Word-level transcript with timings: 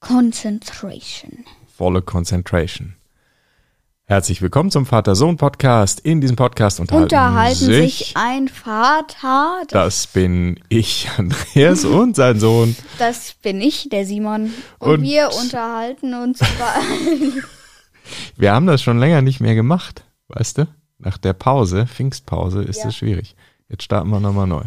Concentration. 0.00 1.44
Volle 1.76 2.00
Concentration. 2.02 2.94
Herzlich 4.06 4.40
willkommen 4.42 4.70
zum 4.70 4.86
Vater-Sohn-Podcast. 4.86 6.00
In 6.00 6.20
diesem 6.22 6.36
Podcast 6.36 6.80
unterhalten, 6.80 7.04
Unterhalten 7.04 7.54
sich, 7.66 7.98
sich 7.98 8.16
ein 8.16 8.48
Vater, 8.48 9.62
das 9.68 10.06
bin 10.08 10.58
ich, 10.70 11.08
Andreas, 11.18 11.84
und 11.84 12.16
sein 12.16 12.40
Sohn. 12.40 12.74
das 12.98 13.34
bin 13.42 13.60
ich, 13.60 13.88
der 13.90 14.06
Simon. 14.06 14.52
Und, 14.78 14.90
Und- 14.90 15.02
wir 15.02 15.30
unterhalten 15.40 16.14
uns 16.14 16.40
über. 16.40 16.74
Wir 18.36 18.52
haben 18.54 18.66
das 18.66 18.82
schon 18.82 18.98
länger 18.98 19.22
nicht 19.22 19.38
mehr 19.40 19.54
gemacht, 19.54 20.02
weißt 20.28 20.58
du? 20.58 20.66
Nach 20.98 21.16
der 21.18 21.32
Pause, 21.34 21.86
Pfingstpause, 21.86 22.62
ist 22.62 22.78
Ja. 22.82 22.88
es 22.88 22.96
schwierig. 22.96 23.36
Jetzt 23.68 23.84
starten 23.84 24.10
wir 24.10 24.18
nochmal 24.18 24.48
neu. 24.48 24.64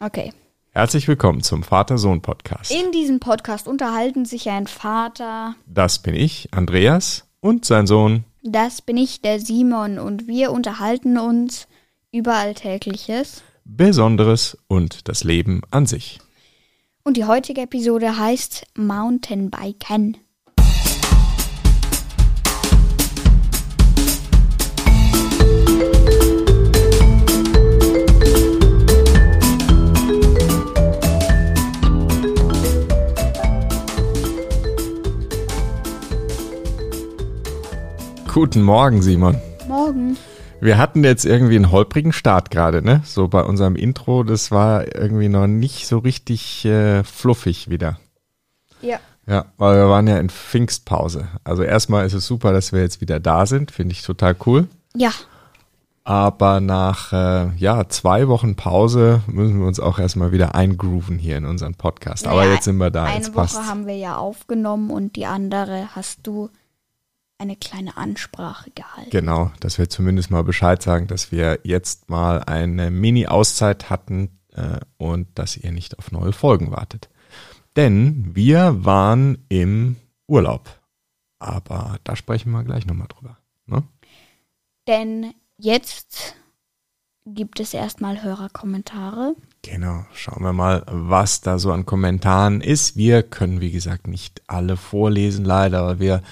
Okay. 0.00 0.32
Herzlich 0.74 1.06
willkommen 1.06 1.42
zum 1.42 1.62
Vater-Sohn-Podcast. 1.62 2.70
In 2.72 2.92
diesem 2.92 3.20
Podcast 3.20 3.68
unterhalten 3.68 4.24
sich 4.24 4.48
ein 4.48 4.66
Vater, 4.66 5.54
Das 5.66 5.98
bin 6.00 6.14
ich, 6.14 6.48
Andreas, 6.52 7.28
und 7.40 7.64
sein 7.66 7.86
Sohn. 7.86 8.24
das 8.42 8.80
bin 8.80 8.96
ich, 8.96 9.20
der 9.20 9.38
Simon. 9.38 9.98
Und 9.98 10.26
wir 10.26 10.50
unterhalten 10.50 11.18
uns 11.18 11.68
über 12.10 12.34
Alltägliches. 12.36 13.42
Besonderes 13.64 14.56
und 14.66 15.08
das 15.08 15.24
Leben 15.24 15.60
an 15.70 15.84
sich. 15.86 16.18
Und 17.04 17.16
die 17.18 17.26
heutige 17.26 17.60
Episode 17.62 18.16
heißt 18.18 18.64
Mountainbiken. 18.76 20.16
Guten 38.32 38.62
Morgen, 38.62 39.02
Simon. 39.02 39.36
Morgen. 39.68 40.16
Wir 40.60 40.78
hatten 40.78 41.04
jetzt 41.04 41.26
irgendwie 41.26 41.56
einen 41.56 41.70
holprigen 41.70 42.12
Start 42.12 42.50
gerade, 42.50 42.80
ne? 42.80 43.02
So 43.04 43.28
bei 43.28 43.42
unserem 43.42 43.76
Intro, 43.76 44.22
das 44.22 44.50
war 44.50 44.96
irgendwie 44.96 45.28
noch 45.28 45.46
nicht 45.46 45.86
so 45.86 45.98
richtig 45.98 46.64
äh, 46.64 47.04
fluffig 47.04 47.68
wieder. 47.68 47.98
Ja. 48.80 48.98
Ja, 49.26 49.44
weil 49.58 49.76
wir 49.76 49.88
waren 49.90 50.06
ja 50.06 50.16
in 50.16 50.30
Pfingstpause. 50.30 51.28
Also 51.44 51.62
erstmal 51.62 52.06
ist 52.06 52.14
es 52.14 52.26
super, 52.26 52.54
dass 52.54 52.72
wir 52.72 52.80
jetzt 52.80 53.02
wieder 53.02 53.20
da 53.20 53.44
sind, 53.44 53.70
finde 53.70 53.92
ich 53.92 54.02
total 54.02 54.34
cool. 54.46 54.66
Ja. 54.96 55.10
Aber 56.04 56.60
nach 56.60 57.12
äh, 57.12 57.50
ja, 57.58 57.86
zwei 57.88 58.28
Wochen 58.28 58.56
Pause 58.56 59.20
müssen 59.26 59.60
wir 59.60 59.66
uns 59.66 59.78
auch 59.78 59.98
erstmal 59.98 60.32
wieder 60.32 60.54
eingrooven 60.54 61.18
hier 61.18 61.36
in 61.36 61.44
unseren 61.44 61.74
Podcast. 61.74 62.26
Aber 62.26 62.40
Naja, 62.40 62.54
jetzt 62.54 62.64
sind 62.64 62.78
wir 62.78 62.90
da, 62.90 63.04
Eine 63.04 63.24
Woche 63.26 63.32
passt. 63.32 63.66
haben 63.66 63.86
wir 63.86 63.96
ja 63.96 64.16
aufgenommen 64.16 64.90
und 64.90 65.16
die 65.16 65.26
andere 65.26 65.94
hast 65.94 66.26
du 66.26 66.48
eine 67.42 67.56
kleine 67.56 67.96
Ansprache 67.96 68.70
gehalten. 68.70 69.10
Genau, 69.10 69.50
dass 69.60 69.78
wir 69.78 69.90
zumindest 69.90 70.30
mal 70.30 70.44
Bescheid 70.44 70.82
sagen, 70.82 71.06
dass 71.08 71.32
wir 71.32 71.60
jetzt 71.64 72.08
mal 72.08 72.42
eine 72.44 72.90
Mini-Auszeit 72.90 73.90
hatten 73.90 74.38
äh, 74.54 74.78
und 74.96 75.26
dass 75.34 75.56
ihr 75.56 75.72
nicht 75.72 75.98
auf 75.98 76.12
neue 76.12 76.32
Folgen 76.32 76.70
wartet. 76.70 77.08
Denn 77.76 78.34
wir 78.34 78.84
waren 78.84 79.44
im 79.48 79.96
Urlaub. 80.26 80.80
Aber 81.38 81.98
da 82.04 82.14
sprechen 82.14 82.52
wir 82.52 82.62
gleich 82.62 82.86
nochmal 82.86 83.08
drüber. 83.08 83.38
Ne? 83.66 83.82
Denn 84.86 85.34
jetzt 85.58 86.36
gibt 87.24 87.60
es 87.60 87.74
erstmal 87.74 88.22
Hörerkommentare. 88.22 89.34
Genau, 89.62 90.04
schauen 90.12 90.42
wir 90.42 90.52
mal, 90.52 90.84
was 90.86 91.40
da 91.40 91.58
so 91.58 91.72
an 91.72 91.86
Kommentaren 91.86 92.60
ist. 92.60 92.96
Wir 92.96 93.22
können, 93.22 93.60
wie 93.60 93.70
gesagt, 93.70 94.06
nicht 94.06 94.42
alle 94.48 94.76
vorlesen, 94.76 95.44
leider, 95.44 95.86
weil 95.86 96.00
wir, 96.00 96.22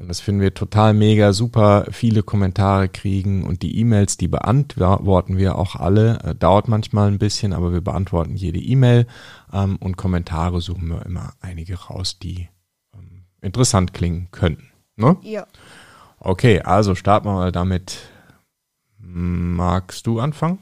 und 0.00 0.08
das 0.08 0.20
finden 0.20 0.40
wir 0.40 0.54
total 0.54 0.94
mega 0.94 1.34
super, 1.34 1.84
viele 1.90 2.22
Kommentare 2.22 2.88
kriegen 2.88 3.44
und 3.44 3.60
die 3.60 3.78
E-Mails, 3.78 4.16
die 4.16 4.28
beantworten 4.28 5.36
wir 5.36 5.56
auch 5.56 5.76
alle. 5.76 6.18
Äh, 6.24 6.34
dauert 6.34 6.68
manchmal 6.68 7.08
ein 7.08 7.18
bisschen, 7.18 7.52
aber 7.52 7.72
wir 7.72 7.82
beantworten 7.82 8.34
jede 8.34 8.58
E-Mail 8.58 9.06
ähm, 9.52 9.76
und 9.76 9.98
Kommentare 9.98 10.62
suchen 10.62 10.88
wir 10.88 11.04
immer 11.04 11.34
einige 11.40 11.74
raus, 11.74 12.18
die 12.18 12.48
ähm, 12.94 13.24
interessant 13.42 13.92
klingen 13.92 14.28
könnten. 14.30 14.70
Ne? 14.96 15.18
Ja. 15.22 15.46
Okay, 16.18 16.62
also 16.62 16.94
starten 16.94 17.28
wir 17.28 17.34
mal 17.34 17.52
damit. 17.52 17.98
Magst 18.98 20.06
du 20.06 20.20
anfangen? 20.20 20.58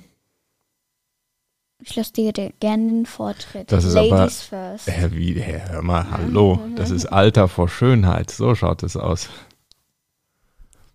Ich 1.80 1.94
lasse 1.94 2.12
dir 2.12 2.32
gerne 2.32 2.88
den 2.88 3.06
Vortritt. 3.06 3.70
Das 3.70 3.84
ist 3.84 3.94
Ladies 3.94 4.42
first. 4.42 4.88
Äh, 4.88 5.12
wie, 5.12 5.40
hör 5.42 5.82
mal, 5.82 6.10
hallo. 6.10 6.58
Das 6.74 6.90
ist 6.90 7.06
Alter 7.06 7.46
vor 7.46 7.68
Schönheit. 7.68 8.30
So 8.30 8.54
schaut 8.56 8.82
es 8.82 8.96
aus. 8.96 9.28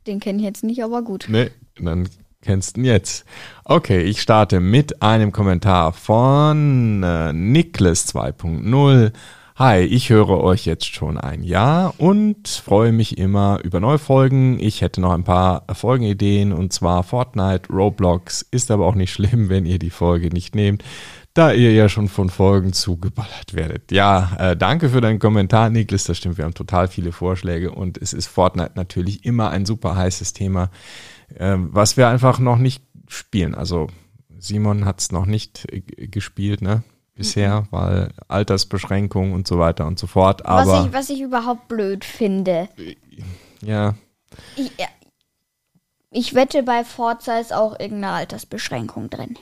Den 0.06 0.20
kenne 0.20 0.40
ich 0.40 0.44
jetzt 0.44 0.64
nicht, 0.64 0.84
aber 0.84 1.02
gut. 1.02 1.28
Ne, 1.30 1.52
dann 1.80 2.10
kennst 2.42 2.76
du 2.76 2.82
ihn 2.82 2.86
jetzt. 2.86 3.26
Okay, 3.64 4.02
ich 4.02 4.22
starte 4.22 4.60
mit 4.60 5.02
einem 5.02 5.32
Kommentar 5.32 5.94
von 5.94 7.02
äh, 7.02 7.32
Niklas 7.32 8.14
2.0. 8.14 9.14
Hi, 9.56 9.82
ich 9.82 10.10
höre 10.10 10.30
euch 10.30 10.66
jetzt 10.66 10.96
schon 10.96 11.20
ein 11.20 11.44
Jahr 11.44 11.94
und 12.00 12.48
freue 12.48 12.92
mich 12.92 13.20
immer 13.20 13.60
über 13.64 13.80
neue 13.80 14.00
Folgen. 14.00 14.60
Ich 14.60 14.82
hätte 14.82 15.00
noch 15.00 15.12
ein 15.12 15.24
paar 15.24 15.68
Folgenideen 15.72 16.52
und 16.52 16.74
zwar 16.74 17.04
Fortnite, 17.04 17.72
Roblox. 17.72 18.42
Ist 18.50 18.72
aber 18.72 18.88
auch 18.88 18.96
nicht 18.96 19.14
schlimm, 19.14 19.50
wenn 19.50 19.68
ihr 19.68 19.78
die 19.78 19.92
Folge 19.92 20.30
nicht 20.30 20.56
nehmt, 20.56 20.84
da 21.36 21.52
ihr 21.52 21.72
ja 21.72 21.88
schon 21.88 22.08
von 22.08 22.32
Folgen 22.32 22.74
zugeballert 22.74 23.54
werdet. 23.54 23.92
Ja, 23.92 24.36
äh, 24.40 24.58
danke 24.58 24.90
für 24.90 25.02
deinen 25.02 25.20
Kommentar, 25.20 25.70
Niklas. 25.70 26.06
Das 26.06 26.18
stimmt, 26.18 26.40
wir 26.40 26.46
haben 26.46 26.56
total 26.56 26.88
viele 26.88 27.12
Vorschläge 27.12 27.70
und 27.74 28.00
es 28.00 28.14
ist 28.14 28.26
Fortnite 28.26 28.72
natürlich 28.74 29.24
immer 29.24 29.52
ein 29.52 29.68
super 29.68 29.96
heißes 29.96 30.34
Thema, 30.34 30.72
ähm, 31.38 31.70
was 31.72 31.96
wir 31.96 32.08
einfach 32.08 32.40
noch 32.40 32.58
nicht 32.58 32.84
spielen. 33.08 33.54
Also 33.54 33.86
Simon 34.40 34.86
hat 34.86 35.00
es 35.00 35.12
noch 35.12 35.28
nicht 35.28 35.72
äh, 35.72 36.08
gespielt, 36.08 36.64
ne? 36.64 36.82
Bisher, 37.16 37.68
weil 37.70 38.12
Altersbeschränkung 38.28 39.34
und 39.34 39.48
so 39.48 39.60
weiter 39.60 39.86
und 39.86 40.00
so 40.00 40.08
fort. 40.08 40.42
Was 40.46 40.68
Aber 40.68 40.86
ich, 40.88 40.94
was 40.94 41.10
ich 41.10 41.22
überhaupt 41.22 41.68
blöd 41.68 42.04
finde. 42.04 42.70
ja, 43.62 43.94
Ich, 44.56 44.72
ich 46.10 46.34
wette, 46.34 46.64
bei 46.64 46.84
Forza 46.84 47.40
ist 47.40 47.54
auch 47.54 47.80
irgendeine 47.80 48.14
Altersbeschränkung 48.14 49.10
drin. 49.12 49.38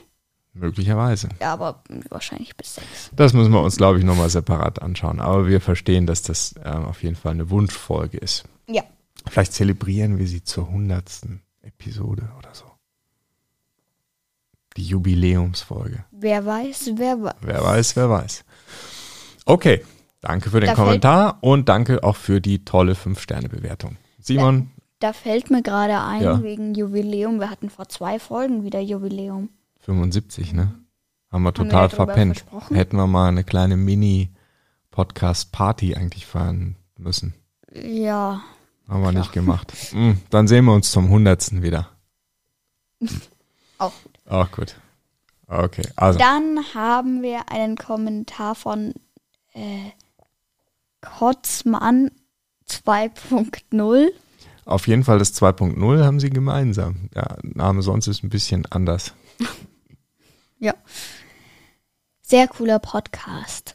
möglicherweise. 0.52 1.30
Ja, 1.40 1.54
aber 1.54 1.82
wahrscheinlich 2.10 2.56
bis 2.56 2.74
sechs. 2.74 3.10
Das 3.16 3.32
müssen 3.32 3.52
wir 3.52 3.62
uns, 3.62 3.76
glaube 3.76 3.98
ich, 3.98 4.04
nochmal 4.04 4.28
separat 4.28 4.82
anschauen. 4.82 5.18
Aber 5.20 5.46
wir 5.48 5.60
verstehen, 5.62 6.06
dass 6.06 6.22
das 6.22 6.54
ähm, 6.62 6.84
auf 6.84 7.02
jeden 7.02 7.16
Fall 7.16 7.32
eine 7.32 7.48
Wunschfolge 7.48 8.18
ist. 8.18 8.44
Ja. 8.68 8.82
Vielleicht 9.28 9.54
zelebrieren 9.54 10.18
wir 10.18 10.26
sie 10.26 10.44
zur 10.44 10.68
hundertsten 10.68 11.42
Episode 11.62 12.28
oder 12.38 12.54
so. 12.54 12.64
Die 14.76 14.84
Jubiläumsfolge. 14.84 16.04
Wer 16.10 16.44
weiß, 16.46 16.92
wer 16.96 17.22
weiß. 17.22 17.34
Wer 17.40 17.62
weiß, 17.62 17.96
wer 17.96 18.10
weiß. 18.10 18.44
Okay, 19.44 19.84
danke 20.20 20.50
für 20.50 20.60
den 20.60 20.68
Da 20.68 20.74
Kommentar 20.74 21.38
und 21.40 21.68
danke 21.68 22.02
auch 22.04 22.14
für 22.16 22.40
die 22.40 22.64
tolle 22.64 22.92
5-Sterne-Bewertung. 22.94 23.96
Simon, 24.20 24.70
Da 25.00 25.12
fällt 25.12 25.50
mir 25.50 25.62
gerade 25.62 26.00
ein, 26.00 26.22
Ja. 26.22 26.40
wegen 26.42 26.74
Jubiläum. 26.74 27.40
Wir 27.40 27.50
hatten 27.50 27.68
vor 27.70 27.88
zwei 27.88 28.18
Folgen 28.20 28.62
wieder 28.64 28.80
Jubiläum. 28.80 29.48
75, 29.80 30.52
ne? 30.52 30.72
Haben 31.30 31.42
wir 31.42 31.48
wir 31.48 31.54
total 31.54 31.82
ja 31.82 31.88
drüber 31.88 32.06
verpennt. 32.06 32.44
Hätten 32.70 32.96
wir 32.96 33.06
mal 33.08 33.26
eine 33.28 33.42
kleine 33.42 33.76
Mini-Podcast-Party 33.76 35.96
eigentlich 35.96 36.24
feiern 36.26 36.76
müssen. 36.96 37.34
Ja. 37.74 38.42
Haben 38.88 39.02
wir 39.02 39.10
nicht 39.12 39.32
gemacht. 39.32 39.72
Hm, 39.90 40.20
dann 40.30 40.46
sehen 40.46 40.66
wir 40.66 40.74
uns 40.74 40.92
zum 40.92 41.08
hundertsten 41.08 41.62
wieder. 41.62 41.88
Auch. 43.78 43.92
Auch 44.32 44.50
gut. 44.50 44.76
Okay, 45.46 45.86
also 45.94 46.18
Dann 46.18 46.58
haben 46.74 47.20
wir 47.20 47.50
einen 47.50 47.76
Kommentar 47.76 48.54
von 48.54 48.94
äh, 49.52 49.90
Kotzmann 51.02 52.10
2.0. 52.66 54.08
auf 54.64 54.86
jeden 54.86 55.04
Fall 55.04 55.18
das 55.18 55.34
2.0 55.34 56.02
haben 56.02 56.18
sie 56.18 56.30
gemeinsam. 56.30 57.10
Der 57.14 57.36
Name 57.42 57.82
sonst 57.82 58.06
ist 58.06 58.22
ein 58.22 58.30
bisschen 58.30 58.64
anders. 58.66 59.12
Ja. 60.58 60.74
Sehr 62.22 62.46
cooler 62.46 62.78
Podcast. 62.78 63.72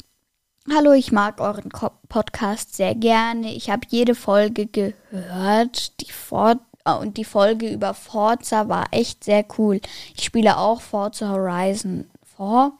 Hallo, 0.73 0.93
ich 0.93 1.11
mag 1.11 1.41
euren 1.41 1.69
Podcast 2.07 2.77
sehr 2.77 2.95
gerne. 2.95 3.53
Ich 3.53 3.69
habe 3.69 3.81
jede 3.89 4.15
Folge 4.15 4.67
gehört. 4.67 5.99
Die 5.99 6.09
For 6.09 6.51
äh, 6.51 6.57
und 6.95 7.17
die 7.17 7.25
Folge 7.25 7.69
über 7.69 7.93
Forza 7.93 8.69
war 8.69 8.85
echt 8.91 9.23
sehr 9.23 9.45
cool. 9.57 9.81
Ich 10.15 10.23
spiele 10.23 10.57
auch 10.57 10.81
Forza 10.81 11.29
Horizon 11.29 12.09
4. 12.37 12.71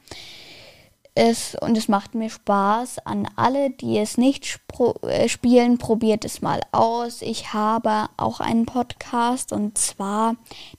Es, 1.19 1.55
und 1.55 1.75
es 1.75 1.87
macht 1.87 2.13
mir 2.13 2.29
Spaß. 2.29 2.99
An 2.99 3.27
alle, 3.35 3.71
die 3.71 3.97
es 3.97 4.17
nicht 4.17 4.59
äh, 5.01 5.27
spielen, 5.27 5.79
probiert 5.79 6.23
es 6.25 6.43
mal 6.43 6.61
aus. 6.71 7.23
Ich 7.23 7.53
habe 7.53 8.07
auch 8.17 8.39
einen 8.39 8.67
Podcast 8.67 9.51
und 9.51 9.79
zwar 9.79 10.35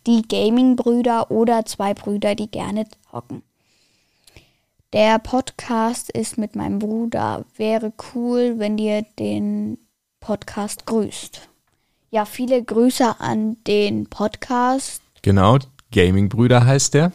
die 0.06 0.22
Gaming-Brüder 0.22 1.32
oder 1.32 1.64
zwei 1.64 1.92
Brüder, 1.92 2.36
die 2.36 2.48
gerne 2.48 2.86
zocken. 3.10 3.42
Der 4.92 5.19
Podcast 5.19 6.08
ist 6.08 6.38
mit 6.38 6.54
meinem 6.54 6.78
Bruder. 6.78 7.44
Wäre 7.56 7.92
cool, 8.14 8.54
wenn 8.58 8.78
ihr 8.78 9.02
den 9.19 9.76
Podcast 10.20 10.86
grüßt. 10.86 11.47
Ja, 12.10 12.25
viele 12.25 12.62
Grüße 12.62 13.16
an 13.20 13.56
den 13.66 14.06
Podcast. 14.06 15.02
Genau, 15.22 15.58
Gaming-Brüder 15.93 16.64
heißt 16.64 16.94
der. 16.94 17.12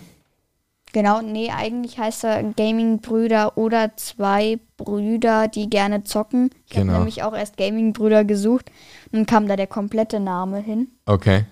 Genau, 0.92 1.22
nee, 1.24 1.50
eigentlich 1.50 1.98
heißt 1.98 2.24
er 2.24 2.44
Gaming-Brüder 2.44 3.57
oder 3.57 3.98
zwei 3.98 4.60
Brüder, 4.78 5.48
die 5.48 5.68
gerne 5.68 6.04
zocken. 6.04 6.51
Ich 6.68 6.74
Genau. 6.74 6.92
habe 6.94 7.00
nämlich 7.00 7.24
auch 7.24 7.34
erst 7.34 7.57
Gaming-Brüder 7.57 8.24
gesucht. 8.25 8.69
Dann 9.12 9.25
kam 9.25 9.48
da 9.48 9.56
der 9.56 9.66
komplette 9.66 10.19
Name 10.19 10.60
hin. 10.60 10.90
Okay. 11.07 11.46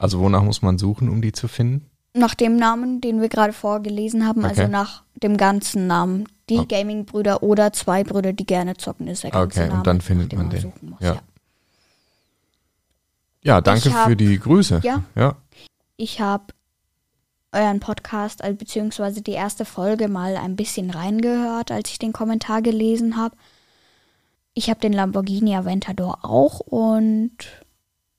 Also 0.00 0.18
wonach 0.18 0.42
muss 0.42 0.62
man 0.62 0.78
suchen, 0.78 1.08
um 1.08 1.22
die 1.22 1.30
zu 1.32 1.46
finden? 1.46 1.86
Nach 2.14 2.34
dem 2.34 2.56
Namen, 2.56 3.00
den 3.00 3.20
wir 3.20 3.28
gerade 3.28 3.52
vorgelesen 3.52 4.26
haben, 4.26 4.44
also 4.44 4.62
Okay. 4.62 4.70
nach 4.72 5.04
dem 5.22 5.36
ganzen 5.36 5.86
Namen. 5.86 6.26
Die 6.48 6.58
Oh. 6.58 6.64
Gaming-Brüder 6.66 7.42
oder 7.44 7.72
zwei 7.72 8.02
Brüder, 8.02 8.32
die 8.32 8.46
gerne 8.46 8.76
zocken, 8.76 9.06
ist 9.06 9.22
der 9.22 9.30
ganze 9.30 9.60
Okay, 9.60 9.64
und 9.68 9.70
Name, 9.74 9.82
dann 9.84 10.00
findet 10.00 10.32
man 10.32 10.50
den. 10.50 10.72
Ja. 10.98 11.14
ja. 11.14 11.20
Ja, 13.42 13.60
danke 13.60 13.92
hab- 13.94 14.08
für 14.08 14.16
die 14.16 14.38
Grüße. 14.38 14.80
Ja. 14.84 15.02
Ja. 15.14 15.36
Ich 15.96 16.20
habe 16.20 16.44
euren 17.52 17.80
Podcast, 17.80 18.42
also 18.44 18.56
beziehungsweise 18.56 19.22
die 19.22 19.32
erste 19.32 19.64
Folge 19.64 20.08
mal 20.08 20.36
ein 20.36 20.54
bisschen 20.56 20.90
reingehört, 20.90 21.70
als 21.70 21.90
ich 21.90 21.98
den 21.98 22.12
Kommentar 22.12 22.62
gelesen 22.62 23.16
habe. 23.16 23.36
Ich 24.54 24.68
habe 24.68 24.80
den 24.80 24.92
Lamborghini 24.92 25.54
Aventador 25.56 26.18
auch 26.24 26.60
und 26.60 27.32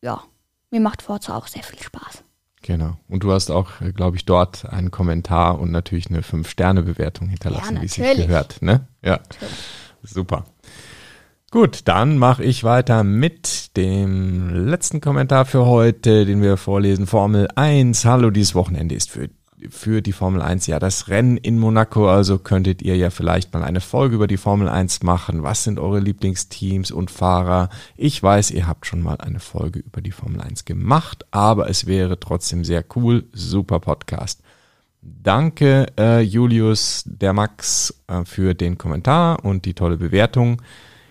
ja, 0.01 0.23
mir 0.71 0.79
macht 0.79 1.01
Forza 1.01 1.35
auch 1.37 1.47
sehr 1.47 1.63
viel 1.63 1.81
Spaß. 1.81 2.23
Genau. 2.61 2.97
Und 3.07 3.23
du 3.23 3.31
hast 3.31 3.51
auch, 3.51 3.71
glaube 3.95 4.17
ich, 4.17 4.25
dort 4.25 4.65
einen 4.65 4.91
Kommentar 4.91 5.59
und 5.59 5.71
natürlich 5.71 6.09
eine 6.09 6.21
5-Sterne-Bewertung 6.21 7.27
hinterlassen, 7.29 7.75
Ja, 7.75 7.81
wie 7.81 7.85
es 7.85 7.93
sich 7.93 8.03
natürlich. 8.03 8.27
gehört. 8.27 8.61
Ne? 8.61 8.87
Ja, 9.03 9.19
super. 10.03 10.45
Gut, 11.51 11.81
dann 11.85 12.19
mache 12.19 12.43
ich 12.43 12.63
weiter 12.63 13.03
mit 13.03 13.75
dem 13.75 14.67
letzten 14.67 15.01
Kommentar 15.01 15.45
für 15.45 15.65
heute, 15.65 16.23
den 16.27 16.43
wir 16.43 16.57
vorlesen. 16.57 17.07
Formel 17.07 17.47
1. 17.55 18.05
Hallo, 18.05 18.29
dieses 18.29 18.53
Wochenende 18.53 18.93
ist 18.93 19.09
für, 19.09 19.31
für 19.67 20.03
die 20.03 20.11
Formel 20.11 20.43
1 20.43 20.67
ja 20.67 20.77
das 20.77 21.07
Rennen 21.07 21.37
in 21.37 21.57
Monaco. 21.57 22.07
Also 22.07 22.37
könntet 22.37 22.83
ihr 22.83 22.95
ja 22.97 23.09
vielleicht 23.09 23.51
mal 23.51 23.63
eine 23.63 23.81
Folge 23.81 24.13
über 24.13 24.27
die 24.27 24.37
Formel 24.37 24.69
1 24.69 25.01
machen. 25.01 25.41
Was 25.41 25.63
sind 25.63 25.79
eure 25.79 25.99
Lieblingsteams 25.99 26.91
und 26.91 27.09
Fahrer? 27.09 27.69
Ich 27.97 28.21
weiß, 28.21 28.51
ihr 28.51 28.67
habt 28.67 28.85
schon 28.85 29.01
mal 29.01 29.17
eine 29.17 29.39
Folge 29.39 29.79
über 29.79 30.01
die 30.01 30.11
Formel 30.11 30.41
1 30.41 30.65
gemacht, 30.65 31.25
aber 31.31 31.67
es 31.67 31.87
wäre 31.87 32.19
trotzdem 32.19 32.63
sehr 32.63 32.85
cool. 32.95 33.23
Super 33.33 33.79
Podcast. 33.79 34.43
Danke, 35.01 35.87
äh, 35.97 36.21
Julius, 36.21 37.05
der 37.07 37.33
Max, 37.33 38.03
äh, 38.05 38.23
für 38.23 38.53
den 38.53 38.77
Kommentar 38.77 39.43
und 39.43 39.65
die 39.65 39.73
tolle 39.73 39.97
Bewertung. 39.97 40.61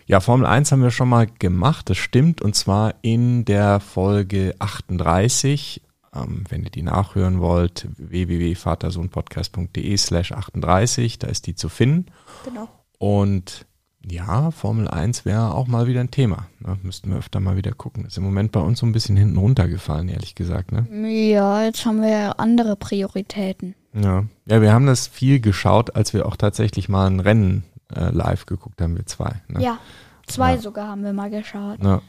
Ja, 0.09 0.21
Formel 0.21 0.47
1 0.47 0.73
haben 0.73 0.83
wir 0.83 0.91
schon 0.91 1.11
mal 1.11 1.27
gemacht, 1.27 1.91
das 1.91 1.99
stimmt, 1.99 2.41
und 2.41 2.55
zwar 2.55 2.95
in 3.03 3.45
der 3.45 3.79
Folge 3.79 4.55
38. 4.59 5.83
Ähm, 6.15 6.45
wenn 6.49 6.65
ihr 6.65 6.71
die 6.71 6.81
nachhören 6.81 7.43
wollt, 7.43 7.87
www.vatersohnpodcast.de 7.99 9.95
slash 9.99 10.33
38, 10.33 11.19
da 11.19 11.27
ist 11.27 11.47
die 11.47 11.55
zu 11.55 11.69
finden. 11.69 12.07
Genau. 12.47 12.71
Und 12.97 13.67
ja, 14.03 14.51
Formel 14.51 14.89
1 14.89 15.27
wäre 15.27 15.55
auch 15.55 15.67
mal 15.67 15.87
wieder 15.87 16.01
ein 16.01 16.11
Thema. 16.11 16.47
Ne? 16.61 16.79
Müssten 16.83 17.11
wir 17.11 17.19
öfter 17.19 17.41
mal 17.41 17.59
wieder 17.59 17.73
gucken. 17.73 18.07
Ist 18.07 18.17
im 18.17 18.25
Moment 18.25 18.51
bei 18.53 18.61
uns 18.61 18.79
so 18.79 18.87
ein 18.87 18.93
bisschen 18.93 19.19
hinten 19.19 19.37
runtergefallen, 19.37 20.09
ehrlich 20.09 20.35
gesagt. 20.35 20.73
Ne? 20.73 20.87
Ja, 21.31 21.65
jetzt 21.65 21.85
haben 21.85 22.01
wir 22.01 22.09
ja 22.09 22.31
andere 22.33 22.77
Prioritäten. 22.77 23.75
Ja. 23.93 24.25
ja, 24.47 24.63
wir 24.63 24.73
haben 24.73 24.87
das 24.87 25.07
viel 25.07 25.41
geschaut, 25.41 25.97
als 25.97 26.15
wir 26.15 26.25
auch 26.25 26.37
tatsächlich 26.37 26.89
mal 26.89 27.07
ein 27.09 27.21
Rennen 27.21 27.65
äh, 27.95 28.11
live 28.11 28.47
geguckt 28.47 28.81
haben, 28.81 28.97
wir 28.97 29.07
zwei. 29.07 29.41
Ne? 29.49 29.63
Ja, 29.63 29.79
zwei 30.27 30.55
Ja. 30.55 30.61
sogar 30.61 30.89
haben 30.89 31.03
wir 31.05 31.13
mal 31.13 31.31
geschaut. 31.31 31.83
Ja. 31.83 32.01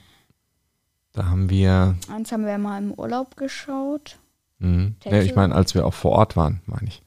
Da 1.14 1.26
haben 1.26 1.50
wir, 1.50 1.96
Eins 2.14 2.31
haben 2.31 2.46
wir 2.46 2.58
mal 2.58 2.78
im 2.81 2.92
Urlaub 2.94 3.36
geschaut. 3.36 4.20
mh, 4.60 4.92
ja, 5.06 5.22
ich 5.22 5.36
meine, 5.36 5.56
als 5.56 5.74
wir 5.74 5.86
auch 5.86 5.94
vor 5.94 6.12
Ort 6.12 6.36
waren, 6.38 6.62
meine 6.66 6.88
ich. 6.88 7.02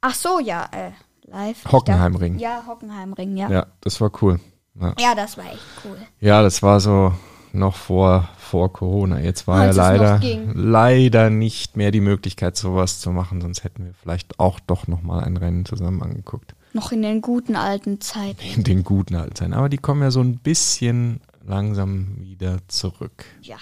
Ach 0.00 0.14
so, 0.14 0.40
ja, 0.40 0.68
äh, 0.72 0.90
live. 1.30 1.64
Hockenheimring. 1.70 2.38
Ja, 2.38 2.64
Hockenheimring, 2.66 3.36
ja. 3.36 3.48
Ja, 3.50 3.66
das 3.80 4.00
war 4.00 4.10
cool. 4.22 4.40
Ja, 4.78 4.94
Ja, 4.98 5.14
das 5.14 5.38
war 5.38 5.44
echt 5.46 5.60
cool. 5.84 5.96
ja 6.20 6.42
das 6.42 6.62
war 6.62 6.80
so 6.80 7.14
noch 7.52 7.76
vor, 7.76 8.28
vor 8.36 8.70
Corona. 8.72 9.20
Jetzt 9.20 9.46
war 9.46 9.60
Als 9.62 9.76
ja 9.76 9.90
leider, 9.92 10.20
leider 10.52 11.30
nicht 11.30 11.76
mehr 11.76 11.90
die 11.92 12.00
Möglichkeit, 12.02 12.56
sowas 12.56 13.00
zu 13.00 13.12
machen, 13.12 13.40
sonst 13.40 13.62
hätten 13.64 13.84
wir 13.86 13.94
vielleicht 13.94 14.38
auch 14.40 14.58
doch 14.60 14.88
nochmal 14.88 15.24
ein 15.24 15.36
Rennen 15.38 15.64
zusammen 15.64 16.02
angeguckt. 16.02 16.54
Noch 16.76 16.92
in 16.92 17.00
den 17.00 17.22
guten 17.22 17.56
alten 17.56 18.02
Zeiten. 18.02 18.44
In 18.54 18.62
den 18.62 18.84
guten 18.84 19.14
alten 19.14 19.34
Zeiten. 19.34 19.54
Aber 19.54 19.70
die 19.70 19.78
kommen 19.78 20.02
ja 20.02 20.10
so 20.10 20.20
ein 20.20 20.36
bisschen 20.36 21.22
langsam 21.42 22.18
wieder 22.20 22.58
zurück. 22.68 23.24
Ja. 23.40 23.56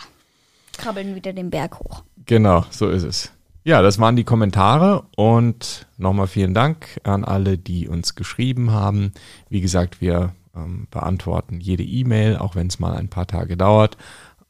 Krabbeln 0.77 1.15
wieder 1.15 1.33
den 1.33 1.49
Berg 1.49 1.79
hoch. 1.79 2.03
Genau, 2.27 2.65
so 2.71 2.89
ist 2.89 3.05
es. 3.05 3.31
Ja, 3.63 3.83
das 3.83 4.01
waren 4.01 4.17
die 4.17 4.25
Kommentare 4.25 5.05
und 5.15 5.87
nochmal 5.97 6.27
vielen 6.27 6.55
Dank 6.55 7.01
an 7.05 7.25
alle, 7.25 7.57
die 7.57 7.87
uns 7.87 8.17
geschrieben 8.17 8.73
haben. 8.73 9.13
Wie 9.49 9.61
gesagt, 9.61 10.01
wir 10.01 10.35
ähm, 10.57 10.89
beantworten 10.91 11.61
jede 11.61 11.85
E-Mail, 11.85 12.37
auch 12.39 12.57
wenn 12.57 12.67
es 12.67 12.81
mal 12.81 12.97
ein 12.97 13.11
paar 13.11 13.29
Tage 13.29 13.57
dauert. 13.57 13.97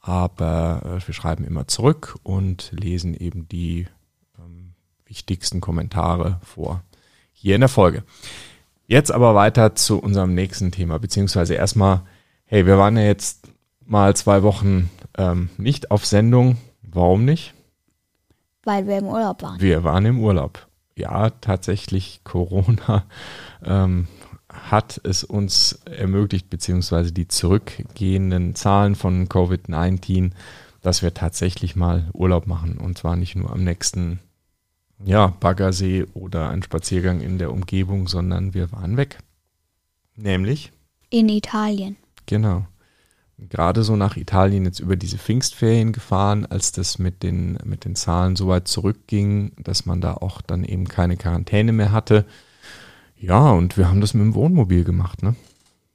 Aber 0.01 0.81
äh, 0.83 1.07
wir 1.07 1.13
schreiben 1.13 1.45
immer 1.45 1.67
zurück 1.67 2.17
und 2.23 2.71
lesen 2.71 3.13
eben 3.13 3.47
die 3.47 3.85
ähm, 4.39 4.73
wichtigsten 5.05 5.61
Kommentare 5.61 6.39
vor 6.41 6.81
hier 7.31 7.53
in 7.53 7.61
der 7.61 7.69
Folge. 7.69 8.03
Jetzt 8.87 9.11
aber 9.11 9.33
weiter 9.33 9.75
zu 9.75 9.99
unserem 9.99 10.33
nächsten 10.35 10.71
Thema, 10.71 10.99
beziehungsweise 10.99 11.55
erstmal, 11.55 12.01
hey, 12.45 12.65
wir 12.65 12.77
waren 12.77 12.97
ja 12.97 13.03
jetzt 13.03 13.47
mal 13.85 14.15
zwei 14.15 14.43
Wochen 14.43 14.89
ähm, 15.17 15.49
nicht 15.57 15.91
auf 15.91 16.05
Sendung. 16.05 16.57
Warum 16.81 17.25
nicht? 17.25 17.53
Weil 18.63 18.87
wir 18.87 18.99
im 18.99 19.05
Urlaub 19.07 19.41
waren. 19.41 19.59
Wir 19.59 19.83
waren 19.83 20.05
im 20.05 20.19
Urlaub. 20.19 20.67
Ja, 20.95 21.29
tatsächlich 21.29 22.21
Corona 22.23 23.05
ähm, 23.63 24.07
hat 24.49 25.01
es 25.03 25.23
uns 25.23 25.81
ermöglicht, 25.85 26.49
beziehungsweise 26.49 27.11
die 27.11 27.27
zurückgehenden 27.27 28.55
Zahlen 28.55 28.95
von 28.95 29.27
Covid-19, 29.27 30.31
dass 30.81 31.01
wir 31.01 31.13
tatsächlich 31.13 31.75
mal 31.75 32.09
Urlaub 32.13 32.47
machen. 32.47 32.77
Und 32.77 32.97
zwar 32.97 33.15
nicht 33.15 33.35
nur 33.35 33.51
am 33.51 33.63
nächsten 33.63 34.19
ja, 35.03 35.27
Baggersee 35.27 36.05
oder 36.13 36.49
ein 36.49 36.63
Spaziergang 36.63 37.21
in 37.21 37.37
der 37.37 37.51
Umgebung, 37.51 38.07
sondern 38.07 38.53
wir 38.53 38.71
waren 38.71 38.97
weg. 38.97 39.19
Nämlich 40.15 40.71
In 41.09 41.29
Italien. 41.29 41.97
Genau. 42.25 42.65
Gerade 43.37 43.83
so 43.83 43.97
nach 43.97 44.15
Italien 44.15 44.63
jetzt 44.63 44.79
über 44.79 44.95
diese 44.95 45.17
Pfingstferien 45.17 45.91
gefahren, 45.91 46.45
als 46.45 46.71
das 46.71 46.99
mit 46.99 47.21
den, 47.21 47.57
mit 47.65 47.83
den 47.83 47.95
Zahlen 47.95 48.37
so 48.37 48.47
weit 48.47 48.69
zurückging, 48.69 49.51
dass 49.57 49.85
man 49.85 49.99
da 49.99 50.13
auch 50.13 50.41
dann 50.41 50.63
eben 50.63 50.87
keine 50.87 51.17
Quarantäne 51.17 51.73
mehr 51.73 51.91
hatte. 51.91 52.25
Ja, 53.17 53.51
und 53.51 53.77
wir 53.77 53.89
haben 53.89 53.99
das 53.99 54.13
mit 54.13 54.23
dem 54.23 54.35
Wohnmobil 54.35 54.85
gemacht, 54.85 55.21
ne? 55.21 55.35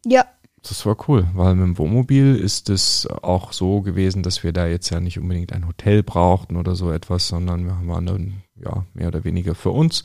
Ja. 0.04 0.26
Das 0.62 0.84
war 0.84 0.96
cool, 1.08 1.26
weil 1.34 1.54
mit 1.54 1.64
dem 1.64 1.78
Wohnmobil 1.78 2.36
ist 2.36 2.68
es 2.68 3.06
auch 3.06 3.52
so 3.52 3.80
gewesen, 3.80 4.22
dass 4.22 4.44
wir 4.44 4.52
da 4.52 4.66
jetzt 4.66 4.90
ja 4.90 5.00
nicht 5.00 5.18
unbedingt 5.18 5.52
ein 5.52 5.66
Hotel 5.66 6.02
brauchten 6.02 6.56
oder 6.56 6.74
so 6.74 6.92
etwas, 6.92 7.28
sondern 7.28 7.64
wir 7.64 7.78
waren 7.88 8.06
dann 8.06 8.42
ja 8.62 8.84
mehr 8.92 9.08
oder 9.08 9.24
weniger 9.24 9.54
für 9.54 9.70
uns. 9.70 10.02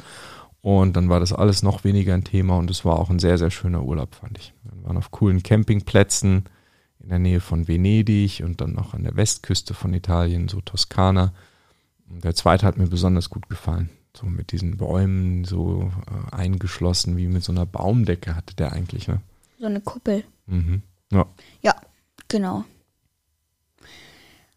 Und 0.61 0.95
dann 0.95 1.09
war 1.09 1.19
das 1.19 1.33
alles 1.33 1.61
noch 1.61 1.83
weniger 1.83 2.13
ein 2.13 2.23
Thema 2.23 2.57
und 2.57 2.71
es 2.71 2.85
war 2.85 2.99
auch 2.99 3.09
ein 3.09 3.19
sehr, 3.19 3.37
sehr 3.37 3.51
schöner 3.51 3.83
Urlaub, 3.83 4.15
fand 4.15 4.37
ich. 4.37 4.53
Wir 4.63 4.83
waren 4.85 4.97
auf 4.97 5.11
coolen 5.11 5.43
Campingplätzen 5.43 6.45
in 6.99 7.09
der 7.09 7.19
Nähe 7.19 7.39
von 7.39 7.67
Venedig 7.67 8.41
und 8.43 8.61
dann 8.61 8.73
noch 8.73 8.93
an 8.93 9.03
der 9.03 9.15
Westküste 9.15 9.73
von 9.73 9.93
Italien, 9.93 10.47
so 10.47 10.61
Toskana. 10.61 11.33
Und 12.09 12.23
der 12.23 12.33
zweite 12.33 12.65
hat 12.65 12.77
mir 12.77 12.87
besonders 12.87 13.29
gut 13.29 13.49
gefallen. 13.49 13.89
So 14.15 14.25
mit 14.25 14.51
diesen 14.53 14.77
Bäumen 14.77 15.43
so 15.43 15.91
äh, 16.07 16.35
eingeschlossen, 16.35 17.17
wie 17.17 17.27
mit 17.27 17.43
so 17.43 17.51
einer 17.51 17.65
Baumdecke 17.65 18.35
hatte 18.35 18.55
der 18.55 18.71
eigentlich, 18.71 19.07
ne? 19.07 19.19
So 19.59 19.67
eine 19.67 19.81
Kuppel. 19.81 20.23
Mhm. 20.47 20.81
Ja. 21.11 21.25
Ja, 21.61 21.75
genau. 22.27 22.63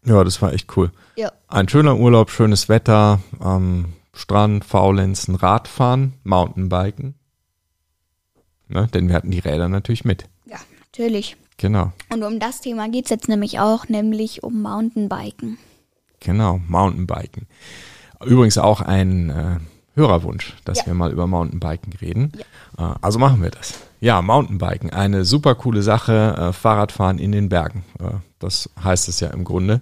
ja, 0.05 0.23
das 0.23 0.41
war 0.41 0.53
echt 0.53 0.75
cool. 0.77 0.91
Ja. 1.15 1.31
Ein 1.47 1.67
schöner 1.69 1.97
Urlaub, 1.97 2.31
schönes 2.31 2.69
Wetter, 2.69 3.19
am 3.39 3.93
Strand, 4.13 4.65
Faulenzen, 4.65 5.35
Radfahren, 5.35 6.13
Mountainbiken. 6.23 7.15
Ne, 8.67 8.87
denn 8.93 9.07
wir 9.07 9.15
hatten 9.15 9.31
die 9.31 9.39
Räder 9.39 9.67
natürlich 9.67 10.05
mit. 10.05 10.25
Ja, 10.45 10.57
natürlich. 10.79 11.37
Genau, 11.57 11.91
Und 12.09 12.23
um 12.23 12.39
das 12.39 12.61
Thema 12.61 12.87
geht 12.87 13.05
es 13.05 13.09
jetzt 13.09 13.27
nämlich 13.27 13.59
auch, 13.59 13.89
nämlich 13.89 14.43
um 14.43 14.61
Mountainbiken. 14.61 15.57
genau, 16.21 16.59
Mountainbiken. 16.67 17.47
Übrigens 18.23 18.57
auch 18.57 18.79
ein 18.81 19.29
äh, 19.29 19.59
Hörerwunsch, 19.99 20.55
dass 20.65 20.79
Ja. 20.79 20.87
wir 20.87 20.93
mal 20.95 21.11
über 21.11 21.27
Mountainbiken 21.27 21.93
reden. 22.01 22.31
Äh, 22.77 22.83
also 23.01 23.19
machen 23.19 23.41
wir 23.43 23.51
das. 23.51 23.73
Ja, 24.01 24.21
Mountainbiken, 24.21 24.89
eine 24.91 25.25
super 25.25 25.55
coole 25.55 25.81
Sache. 25.83 26.35
Äh, 26.37 26.53
Fahrradfahren 26.53 27.19
in 27.19 27.31
den 27.31 27.49
Bergen. 27.49 27.83
Äh, 27.99 28.05
das 28.39 28.69
heißt 28.83 29.09
es 29.09 29.19
ja 29.19 29.29
im 29.29 29.43
Grunde. 29.43 29.81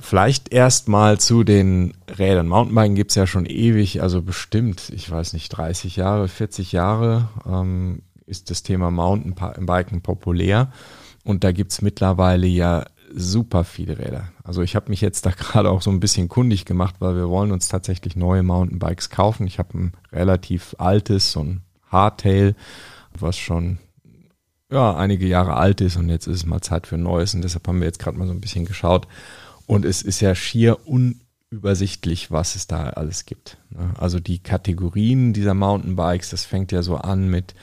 Vielleicht 0.00 0.52
erstmal 0.52 1.18
zu 1.18 1.42
den 1.42 1.94
Rädern. 2.18 2.46
Mountainbiken 2.46 2.94
gibt's 2.94 3.16
ja 3.16 3.26
schon 3.26 3.46
ewig, 3.46 4.00
also 4.00 4.22
bestimmt, 4.22 4.90
ich 4.94 5.10
weiß 5.10 5.32
nicht, 5.32 5.48
30 5.48 5.96
Jahre, 5.96 6.28
40 6.28 6.70
Jahre 6.70 7.28
ähm, 7.44 8.02
ist 8.26 8.50
das 8.50 8.62
Thema 8.62 8.92
Mountainbiken 8.92 10.00
populär. 10.00 10.68
Und 11.24 11.42
da 11.42 11.50
gibt's 11.50 11.82
mittlerweile 11.82 12.46
ja 12.46 12.84
super 13.14 13.64
viele 13.64 13.98
Räder. 13.98 14.28
Also 14.44 14.62
ich 14.62 14.76
habe 14.76 14.90
mich 14.90 15.00
jetzt 15.00 15.26
da 15.26 15.30
gerade 15.36 15.70
auch 15.70 15.82
so 15.82 15.90
ein 15.90 16.00
bisschen 16.00 16.28
kundig 16.28 16.64
gemacht, 16.64 16.96
weil 16.98 17.16
wir 17.16 17.28
wollen 17.28 17.52
uns 17.52 17.68
tatsächlich 17.68 18.16
neue 18.16 18.42
Mountainbikes 18.42 19.10
kaufen. 19.10 19.46
Ich 19.46 19.58
habe 19.58 19.78
ein 19.78 19.92
relativ 20.12 20.74
altes, 20.78 21.32
so 21.32 21.40
ein 21.40 21.62
Hardtail, 21.88 22.54
was 23.18 23.36
schon 23.36 23.78
ja, 24.72 24.96
einige 24.96 25.26
Jahre 25.26 25.54
alt 25.54 25.80
ist 25.82 25.96
und 25.96 26.08
jetzt 26.08 26.26
ist 26.26 26.36
es 26.36 26.46
mal 26.46 26.62
Zeit 26.62 26.86
für 26.86 26.94
ein 26.94 27.02
neues 27.02 27.34
und 27.34 27.42
deshalb 27.42 27.68
haben 27.68 27.80
wir 27.80 27.86
jetzt 27.86 27.98
gerade 27.98 28.16
mal 28.16 28.26
so 28.26 28.32
ein 28.32 28.40
bisschen 28.40 28.64
geschaut 28.64 29.06
und 29.66 29.84
es 29.84 30.00
ist 30.00 30.20
ja 30.20 30.34
schier 30.34 30.78
unübersichtlich, 30.86 32.30
was 32.30 32.56
es 32.56 32.66
da 32.66 32.84
alles 32.90 33.26
gibt. 33.26 33.58
Ne? 33.70 33.92
Also 33.98 34.18
die 34.18 34.38
Kategorien 34.38 35.34
dieser 35.34 35.52
Mountainbikes, 35.52 36.30
das 36.30 36.46
fängt 36.46 36.72
ja 36.72 36.82
so 36.82 36.96
an 36.96 37.28
mit, 37.28 37.54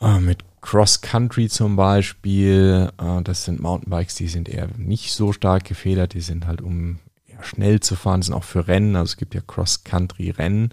äh, 0.00 0.18
mit 0.18 0.38
Cross 0.64 1.02
Country 1.02 1.50
zum 1.50 1.76
Beispiel. 1.76 2.90
Äh, 2.98 3.22
das 3.22 3.44
sind 3.44 3.60
Mountainbikes, 3.60 4.14
die 4.14 4.28
sind 4.28 4.48
eher 4.48 4.68
nicht 4.78 5.12
so 5.12 5.34
stark 5.34 5.64
gefedert, 5.64 6.14
die 6.14 6.22
sind 6.22 6.46
halt 6.46 6.62
um 6.62 7.00
schnell 7.42 7.80
zu 7.80 7.96
fahren, 7.96 8.22
sind 8.22 8.32
auch 8.32 8.44
für 8.44 8.66
Rennen. 8.66 8.96
Also 8.96 9.12
es 9.12 9.16
gibt 9.18 9.34
ja 9.34 9.42
Cross 9.46 9.84
Country 9.84 10.30
Rennen 10.30 10.72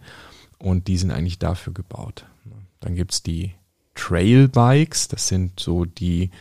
und 0.60 0.88
die 0.88 0.98
sind 0.98 1.12
eigentlich 1.12 1.40
dafür 1.40 1.74
gebaut. 1.74 2.26
Dann 2.80 2.96
gibt's 2.96 3.22
die 3.22 3.54
Trail 3.94 4.48
Bikes, 4.48 5.10
das 5.10 5.28
sind 5.28 5.60
so 5.60 5.84
die 5.84 6.32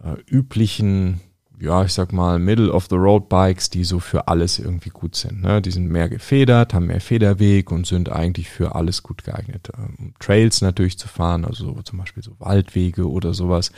äh, 0.00 0.14
üblichen 0.30 1.20
ja, 1.60 1.84
ich 1.84 1.92
sag 1.92 2.12
mal, 2.12 2.38
Middle-of-the-Road-Bikes, 2.38 3.70
die 3.70 3.84
so 3.84 4.00
für 4.00 4.28
alles 4.28 4.58
irgendwie 4.58 4.90
gut 4.90 5.16
sind. 5.16 5.42
Ne? 5.42 5.60
Die 5.60 5.70
sind 5.70 5.88
mehr 5.88 6.08
gefedert, 6.08 6.74
haben 6.74 6.86
mehr 6.86 7.00
Federweg 7.00 7.70
und 7.70 7.86
sind 7.86 8.10
eigentlich 8.10 8.48
für 8.48 8.74
alles 8.74 9.02
gut 9.02 9.24
geeignet. 9.24 9.70
Um 9.76 9.96
ähm, 9.98 10.14
Trails 10.20 10.60
natürlich 10.60 10.98
zu 10.98 11.08
fahren, 11.08 11.44
also 11.44 11.74
so, 11.74 11.82
zum 11.82 11.98
Beispiel 11.98 12.22
so 12.22 12.32
Waldwege 12.38 13.08
oder 13.08 13.34
sowas, 13.34 13.72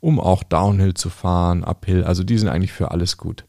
um 0.00 0.20
auch 0.20 0.42
Downhill 0.42 0.94
zu 0.94 1.10
fahren, 1.10 1.64
Uphill, 1.64 2.04
also 2.04 2.22
die 2.24 2.38
sind 2.38 2.48
eigentlich 2.48 2.72
für 2.72 2.90
alles 2.90 3.16
gut. 3.16 3.44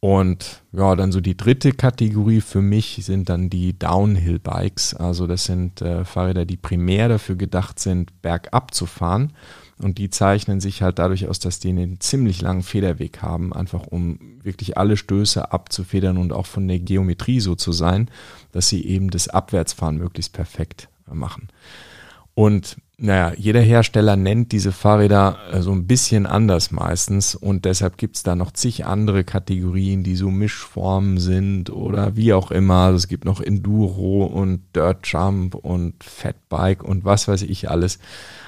Und 0.00 0.62
ja, 0.72 0.94
dann 0.94 1.10
so 1.10 1.20
die 1.20 1.36
dritte 1.36 1.72
Kategorie 1.72 2.40
für 2.40 2.60
mich 2.60 3.00
sind 3.02 3.28
dann 3.28 3.50
die 3.50 3.78
Downhill-Bikes. 3.78 4.94
Also 4.94 5.26
das 5.26 5.44
sind 5.44 5.80
äh, 5.80 6.04
Fahrräder, 6.04 6.44
die 6.44 6.56
primär 6.56 7.08
dafür 7.08 7.36
gedacht 7.36 7.78
sind, 7.78 8.22
bergab 8.22 8.74
zu 8.74 8.86
fahren 8.86 9.32
und 9.78 9.98
die 9.98 10.08
zeichnen 10.08 10.60
sich 10.60 10.82
halt 10.82 10.98
dadurch 10.98 11.28
aus, 11.28 11.38
dass 11.38 11.58
die 11.58 11.68
einen 11.68 12.00
ziemlich 12.00 12.40
langen 12.40 12.62
Federweg 12.62 13.20
haben, 13.22 13.52
einfach 13.52 13.86
um 13.86 14.18
wirklich 14.42 14.78
alle 14.78 14.96
Stöße 14.96 15.52
abzufedern 15.52 16.16
und 16.16 16.32
auch 16.32 16.46
von 16.46 16.66
der 16.66 16.78
Geometrie 16.78 17.40
so 17.40 17.54
zu 17.54 17.72
sein, 17.72 18.10
dass 18.52 18.68
sie 18.68 18.86
eben 18.86 19.10
das 19.10 19.28
Abwärtsfahren 19.28 19.98
möglichst 19.98 20.32
perfekt 20.32 20.88
machen. 21.06 21.48
Und 22.34 22.76
naja, 22.98 23.34
jeder 23.36 23.60
Hersteller 23.60 24.16
nennt 24.16 24.52
diese 24.52 24.72
Fahrräder 24.72 25.38
äh, 25.52 25.60
so 25.60 25.72
ein 25.72 25.86
bisschen 25.86 26.24
anders 26.24 26.70
meistens 26.70 27.34
und 27.34 27.66
deshalb 27.66 27.98
gibt's 27.98 28.22
da 28.22 28.34
noch 28.34 28.52
zig 28.52 28.86
andere 28.86 29.22
Kategorien, 29.22 30.02
die 30.02 30.16
so 30.16 30.30
Mischformen 30.30 31.18
sind 31.18 31.68
oder 31.68 32.16
wie 32.16 32.32
auch 32.32 32.50
immer. 32.50 32.84
Also 32.84 32.96
es 32.96 33.08
gibt 33.08 33.26
noch 33.26 33.42
Enduro 33.42 34.24
und 34.24 34.62
Dirt 34.74 35.06
Jump 35.06 35.54
und 35.54 36.02
Fatbike 36.02 36.82
und 36.82 37.04
was 37.04 37.28
weiß 37.28 37.42
ich 37.42 37.70
alles. 37.70 37.98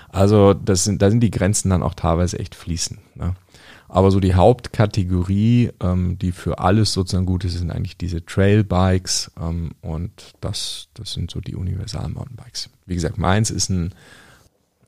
Also 0.08 0.54
das 0.54 0.84
sind, 0.84 1.02
da 1.02 1.10
sind 1.10 1.20
die 1.20 1.30
Grenzen 1.30 1.70
dann 1.70 1.82
auch 1.82 1.94
teilweise 1.94 2.38
echt 2.38 2.54
fließend. 2.54 2.98
Ne? 3.16 3.34
Aber 3.88 4.10
so 4.10 4.20
die 4.20 4.34
Hauptkategorie, 4.34 5.70
ähm, 5.80 6.18
die 6.18 6.32
für 6.32 6.58
alles 6.58 6.92
sozusagen 6.92 7.26
gut 7.26 7.44
ist, 7.44 7.58
sind 7.58 7.70
eigentlich 7.70 7.96
diese 7.96 8.24
Trailbikes 8.24 9.32
ähm, 9.40 9.72
und 9.80 10.34
das, 10.40 10.88
das 10.94 11.12
sind 11.12 11.30
so 11.30 11.40
die 11.40 11.56
Universal-Mountainbikes. 11.56 12.68
Wie 12.84 12.94
gesagt, 12.94 13.16
meins 13.16 13.50
ist 13.50 13.70
ein, 13.70 13.94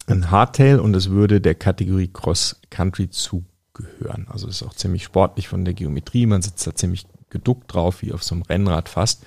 ein 0.07 0.31
Hardtail 0.31 0.81
und 0.81 0.95
es 0.95 1.09
würde 1.11 1.41
der 1.41 1.55
Kategorie 1.55 2.11
Cross 2.12 2.61
Country 2.69 3.09
zugehören. 3.09 4.27
Also 4.29 4.49
es 4.49 4.61
ist 4.61 4.69
auch 4.69 4.75
ziemlich 4.75 5.05
sportlich 5.05 5.49
von 5.49 5.65
der 5.65 5.75
Geometrie, 5.75 6.27
man 6.27 6.43
sitzt 6.43 6.67
da 6.67 6.75
ziemlich 6.75 7.07
geduckt 7.31 7.73
drauf, 7.73 8.03
wie 8.03 8.12
auf 8.12 8.23
so 8.23 8.35
einem 8.35 8.43
Rennrad 8.43 8.91
fast. 8.91 9.23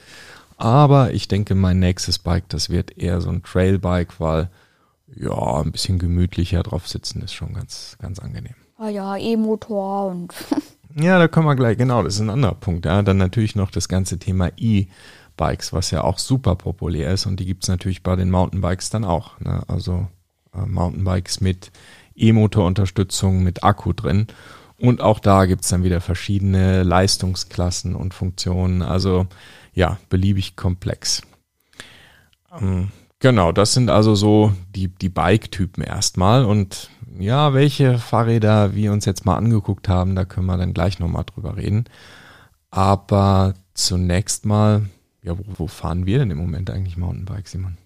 Aber 0.58 1.14
ich 1.14 1.28
denke, 1.28 1.56
mein 1.56 1.80
nächstes 1.80 2.20
Bike, 2.20 2.48
das 2.50 2.70
wird 2.70 2.96
eher 2.98 3.22
so 3.22 3.30
ein 3.30 3.42
Trailbike, 3.42 4.20
weil 4.20 4.50
ja, 5.16 5.62
ein 5.62 5.72
bisschen 5.72 6.00
gemütlicher 6.00 6.64
drauf 6.64 6.88
sitzen 6.88 7.22
ist 7.22 7.34
schon 7.34 7.54
ganz, 7.54 7.98
ganz 8.00 8.20
angenehm. 8.20 8.56
Ah 8.78 8.90
ja, 8.90 9.18
E-Motor 9.18 10.08
und. 10.08 10.34
ja, 10.96 11.20
da 11.20 11.28
kommen 11.28 11.48
wir 11.48 11.56
gleich, 11.56 11.78
genau, 11.78 12.04
das 12.04 12.16
ist 12.16 12.22
ein 12.22 12.30
anderer 12.30 12.56
Punkt. 12.56 12.86
Ja. 12.86 13.02
Dann 13.02 13.18
natürlich 13.18 13.56
noch 13.56 13.72
das 13.72 13.88
ganze 13.88 14.20
Thema 14.20 14.50
E-Bikes, 14.58 15.74
was 15.74 15.92
ja 15.92 16.04
auch 16.04 16.20
super 16.20 16.56
populär 16.56 17.12
ist 17.14 17.26
und 17.26 17.40
die 17.40 17.46
gibt 17.46 17.64
es 17.64 17.70
natürlich 17.70 18.04
bei 18.04 18.16
den 18.16 18.32
Mountainbikes 18.32 18.90
dann 18.90 19.06
auch. 19.06 19.40
Ne? 19.40 19.64
Also 19.68 20.08
äh, 20.54 20.66
Mountainbikes 20.66 21.42
mit 21.42 21.72
E-Motor-Unterstützung 22.16 23.44
mit 23.44 23.64
Akku 23.64 23.94
drin. 23.94 24.28
Und 24.78 25.02
auch 25.02 25.20
da 25.20 25.46
gibt 25.46 25.64
es 25.64 25.70
dann 25.70 25.84
wieder 25.84 26.02
verschiedene 26.02 26.84
Leistungsklassen 26.84 27.96
und 27.96 28.14
Funktionen. 28.14 28.82
Also 28.82 29.28
ja, 29.74 29.98
beliebig 30.10 30.56
komplex. 30.56 31.22
Ähm, 32.60 32.92
Genau, 33.24 33.54
das 33.54 33.74
sind 33.74 33.90
also 33.90 34.16
so 34.16 34.52
die, 34.76 34.90
die 34.90 35.08
Bike-Typen 35.08 35.82
erstmal. 35.82 36.44
Und 36.44 36.90
ja, 37.18 37.54
welche 37.54 37.98
Fahrräder 37.98 38.76
wir 38.76 38.92
uns 38.92 39.06
jetzt 39.06 39.26
mal 39.26 39.38
angeguckt 39.38 39.88
haben, 39.88 40.14
da 40.14 40.26
können 40.26 40.46
wir 40.46 40.58
dann 40.58 40.74
gleich 40.74 41.00
nochmal 41.00 41.24
drüber 41.24 41.56
reden. 41.56 41.86
Aber 42.70 43.54
zunächst 43.76 44.46
mal, 44.46 44.90
ja, 45.22 45.38
wo, 45.40 45.44
wo, 45.56 45.68
fahren 45.68 46.06
wir 46.06 46.20
denn 46.20 46.32
im 46.32 46.38
Moment 46.38 46.70
eigentlich 46.70 46.98
Mountainbike, 46.98 47.48
Simon? 47.48 47.78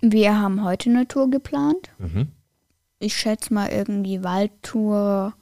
Wir 0.00 0.40
haben 0.40 0.64
heute 0.64 0.90
eine 0.90 1.06
Tour 1.06 1.30
geplant. 1.30 1.90
Mhm. 2.00 2.26
Ich 2.98 3.16
schätze 3.16 3.54
mal 3.54 3.68
irgendwie 3.68 4.24
Waldtour, 4.24 5.34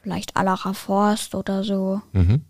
vielleicht 0.00 0.36
Allacher 0.36 0.74
Forst 0.74 1.34
oder 1.34 1.64
so. 1.64 2.02
Mhm. 2.12 2.42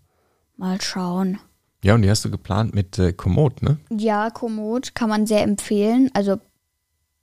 Mal 0.58 0.82
schauen. 0.82 1.38
Ja, 1.84 1.94
und 1.94 2.00
die 2.00 2.08
hast 2.08 2.24
du 2.24 2.30
geplant 2.30 2.74
mit 2.74 2.98
äh, 2.98 3.12
Komoot, 3.12 3.62
ne? 3.62 3.76
Ja, 3.90 4.30
Komoot 4.30 4.94
kann 4.94 5.10
man 5.10 5.26
sehr 5.26 5.42
empfehlen. 5.42 6.10
Also 6.14 6.40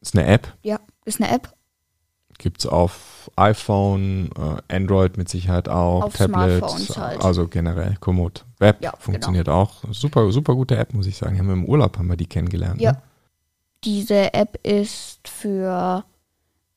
ist 0.02 0.16
eine 0.16 0.28
App. 0.28 0.54
Ja, 0.62 0.80
ist 1.04 1.20
eine 1.20 1.34
App. 1.34 1.52
Gibt 2.38 2.60
es 2.60 2.68
auf 2.68 3.32
iPhone, 3.36 4.30
äh, 4.38 4.76
Android 4.76 5.18
mit 5.18 5.30
Sicherheit 5.30 5.68
auch, 5.68 6.04
auf 6.04 6.14
Tablets, 6.16 6.96
halt. 6.96 7.26
also 7.26 7.48
generell 7.48 7.96
Komoot. 8.00 8.46
Web 8.60 8.84
ja, 8.84 8.94
funktioniert 9.00 9.46
genau. 9.46 9.62
auch. 9.62 9.84
Super, 9.92 10.32
super 10.32 10.54
gute 10.54 10.78
App, 10.78 10.94
muss 10.94 11.08
ich 11.08 11.18
sagen. 11.18 11.40
Haben 11.40 11.48
wir 11.48 11.54
im 11.54 11.66
Urlaub 11.66 11.98
haben 11.98 12.08
wir 12.08 12.16
die 12.16 12.28
kennengelernt. 12.28 12.80
Ja. 12.80 12.92
Ne? 12.92 13.02
Diese 13.84 14.32
App 14.36 14.60
ist 14.62 15.28
für 15.28 16.06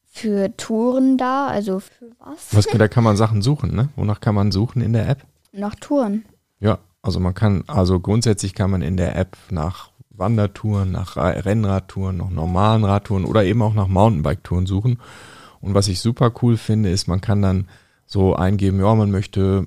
für 0.06 0.56
Touren 0.56 1.18
da, 1.18 1.48
also 1.48 1.80
für 1.80 2.12
was? 2.18 2.56
was? 2.56 2.66
Da 2.66 2.88
kann 2.88 3.04
man 3.04 3.18
Sachen 3.18 3.42
suchen, 3.42 3.74
ne? 3.74 3.90
Wonach 3.94 4.20
kann 4.20 4.34
man 4.34 4.52
suchen 4.52 4.80
in 4.80 4.94
der 4.94 5.06
App? 5.06 5.26
Nach 5.52 5.74
Touren. 5.74 6.24
Ja, 6.60 6.78
also 7.04 7.20
man 7.20 7.34
kann, 7.34 7.64
also 7.66 8.00
grundsätzlich 8.00 8.54
kann 8.54 8.70
man 8.70 8.80
in 8.80 8.96
der 8.96 9.14
App 9.14 9.36
nach 9.50 9.90
Wandertouren, 10.08 10.90
nach 10.90 11.18
Rennradtouren, 11.18 12.16
nach 12.16 12.30
normalen 12.30 12.82
Radtouren 12.82 13.26
oder 13.26 13.44
eben 13.44 13.60
auch 13.60 13.74
nach 13.74 13.88
Mountainbike-Touren 13.88 14.64
suchen. 14.64 14.98
Und 15.60 15.74
was 15.74 15.88
ich 15.88 16.00
super 16.00 16.32
cool 16.40 16.56
finde, 16.56 16.88
ist, 16.88 17.06
man 17.06 17.20
kann 17.20 17.42
dann 17.42 17.68
so 18.06 18.34
eingeben, 18.34 18.80
ja, 18.80 18.94
man 18.94 19.10
möchte 19.10 19.66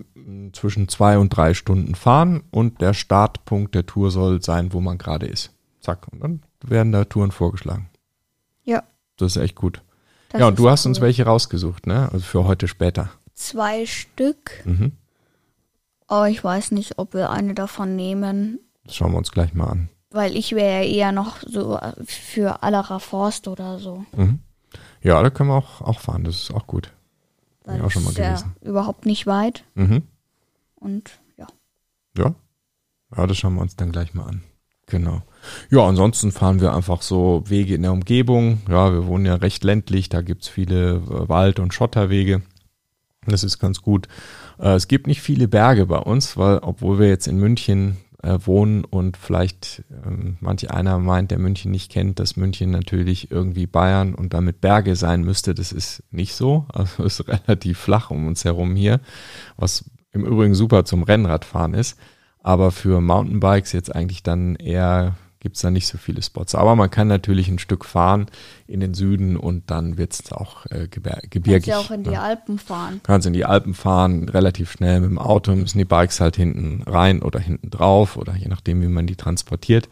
zwischen 0.51 0.87
zwei 0.87 1.19
und 1.19 1.29
drei 1.29 1.53
Stunden 1.53 1.93
fahren 1.93 2.41
und 2.49 2.81
der 2.81 2.95
Startpunkt 2.95 3.75
der 3.75 3.85
Tour 3.85 4.09
soll 4.09 4.41
sein, 4.41 4.73
wo 4.73 4.81
man 4.81 4.97
gerade 4.97 5.27
ist. 5.27 5.51
Zack. 5.79 6.07
Und 6.11 6.23
dann 6.23 6.41
werden 6.63 6.91
da 6.91 7.05
Touren 7.05 7.31
vorgeschlagen. 7.31 7.89
Ja. 8.63 8.81
Das 9.17 9.35
ist 9.35 9.41
echt 9.43 9.55
gut. 9.55 9.83
Das 10.29 10.41
ja, 10.41 10.47
und 10.47 10.57
du 10.57 10.71
hast 10.71 10.85
cool. 10.85 10.89
uns 10.89 11.01
welche 11.01 11.25
rausgesucht, 11.25 11.85
ne? 11.85 12.09
Also 12.11 12.25
für 12.25 12.45
heute 12.45 12.67
später. 12.67 13.11
Zwei 13.35 13.85
Stück. 13.85 14.65
Mhm. 14.65 14.93
Aber 16.07 16.23
oh, 16.23 16.25
ich 16.25 16.43
weiß 16.43 16.71
nicht, 16.71 16.97
ob 16.99 17.13
wir 17.13 17.29
eine 17.29 17.53
davon 17.53 17.95
nehmen. 17.95 18.59
Das 18.85 18.95
schauen 18.95 19.11
wir 19.11 19.17
uns 19.17 19.31
gleich 19.31 19.53
mal 19.53 19.67
an. 19.67 19.89
Weil 20.09 20.35
ich 20.37 20.53
wäre 20.53 20.83
ja 20.85 20.89
eher 20.89 21.11
noch 21.11 21.37
so 21.45 21.77
für 22.05 22.63
Allerer 22.63 23.01
Forst 23.01 23.47
oder 23.47 23.77
so. 23.77 24.05
Mhm. 24.15 24.39
Ja, 25.01 25.21
da 25.21 25.29
können 25.29 25.49
wir 25.49 25.55
auch, 25.55 25.81
auch 25.81 25.99
fahren, 25.99 26.23
das 26.23 26.35
ist 26.35 26.53
auch 26.53 26.65
gut. 26.65 26.93
Weil 27.65 27.77
ich 27.77 27.83
auch 27.83 27.91
schon 27.91 28.03
mal 28.05 28.13
gewesen. 28.13 28.55
Ja 28.61 28.69
überhaupt 28.69 29.05
nicht 29.05 29.27
weit. 29.27 29.65
Mhm. 29.75 30.03
Und 30.75 31.19
ja. 31.37 31.47
Ja. 32.17 32.35
Ja, 33.15 33.27
das 33.27 33.37
schauen 33.37 33.55
wir 33.55 33.61
uns 33.61 33.75
dann 33.75 33.91
gleich 33.91 34.13
mal 34.13 34.25
an. 34.25 34.43
Genau. 34.85 35.21
Ja, 35.69 35.85
ansonsten 35.85 36.31
fahren 36.31 36.61
wir 36.61 36.73
einfach 36.73 37.01
so 37.01 37.43
Wege 37.45 37.75
in 37.75 37.81
der 37.81 37.91
Umgebung. 37.91 38.61
Ja, 38.69 38.93
wir 38.93 39.05
wohnen 39.05 39.25
ja 39.25 39.35
recht 39.35 39.65
ländlich, 39.65 40.07
da 40.07 40.21
gibt 40.21 40.43
es 40.43 40.47
viele 40.47 40.95
äh, 40.95 41.29
Wald- 41.29 41.59
und 41.59 41.73
Schotterwege. 41.73 42.41
Das 43.27 43.43
ist 43.43 43.59
ganz 43.59 43.81
gut. 43.81 44.07
Äh, 44.59 44.75
es 44.75 44.87
gibt 44.87 45.07
nicht 45.07 45.21
viele 45.21 45.47
Berge 45.47 45.85
bei 45.85 45.99
uns, 45.99 46.37
weil 46.37 46.59
obwohl 46.59 46.99
wir 46.99 47.07
jetzt 47.07 47.27
in 47.27 47.37
München 47.37 47.97
äh, 48.23 48.39
wohnen 48.45 48.83
und 48.83 49.17
vielleicht 49.17 49.83
ähm, 50.05 50.37
manch 50.39 50.71
einer 50.71 50.97
meint, 50.97 51.31
der 51.31 51.39
München 51.39 51.71
nicht 51.71 51.91
kennt, 51.91 52.19
dass 52.19 52.35
München 52.35 52.71
natürlich 52.71 53.31
irgendwie 53.31 53.67
Bayern 53.67 54.15
und 54.15 54.33
damit 54.33 54.61
Berge 54.61 54.95
sein 54.95 55.23
müsste. 55.23 55.53
Das 55.53 55.71
ist 55.71 56.03
nicht 56.11 56.33
so. 56.35 56.65
Also 56.73 57.03
es 57.03 57.19
ist 57.19 57.27
relativ 57.27 57.77
flach 57.77 58.11
um 58.11 58.27
uns 58.27 58.45
herum 58.45 58.75
hier, 58.75 58.99
was 59.55 59.85
im 60.11 60.25
Übrigen 60.25 60.55
super 60.55 60.85
zum 60.85 61.03
Rennradfahren 61.03 61.73
ist. 61.73 61.97
Aber 62.39 62.71
für 62.71 63.01
Mountainbikes 63.01 63.73
jetzt 63.73 63.93
eigentlich 63.93 64.23
dann 64.23 64.55
eher 64.55 65.15
gibt 65.47 65.55
es 65.55 65.61
da 65.61 65.71
nicht 65.71 65.87
so 65.87 65.97
viele 65.97 66.21
Spots. 66.21 66.55
Aber 66.55 66.75
man 66.75 66.89
kann 66.89 67.07
natürlich 67.07 67.47
ein 67.47 67.57
Stück 67.57 67.85
fahren 67.85 68.25
in 68.67 68.81
den 68.81 68.93
Süden 68.93 69.37
und 69.37 69.71
dann 69.71 69.97
wird 69.97 70.11
es 70.11 70.33
auch 70.33 70.65
äh, 70.65 70.89
gebirgig. 70.89 71.31
Kannst 71.31 71.67
ja 71.67 71.79
auch 71.79 71.89
in 71.89 72.03
die 72.03 72.09
ne? 72.09 72.19
Alpen 72.19 72.59
fahren. 72.59 72.99
Kannst 73.01 73.27
in 73.27 73.31
die 73.31 73.45
Alpen 73.45 73.73
fahren, 73.73 74.27
relativ 74.27 74.73
schnell 74.73 74.99
mit 74.99 75.09
dem 75.09 75.17
Auto, 75.17 75.55
müssen 75.55 75.77
die 75.77 75.85
Bikes 75.85 76.19
halt 76.19 76.35
hinten 76.35 76.83
rein 76.83 77.21
oder 77.21 77.39
hinten 77.39 77.69
drauf 77.69 78.17
oder 78.17 78.35
je 78.35 78.49
nachdem, 78.49 78.81
wie 78.81 78.89
man 78.89 79.07
die 79.07 79.15
transportiert. 79.15 79.87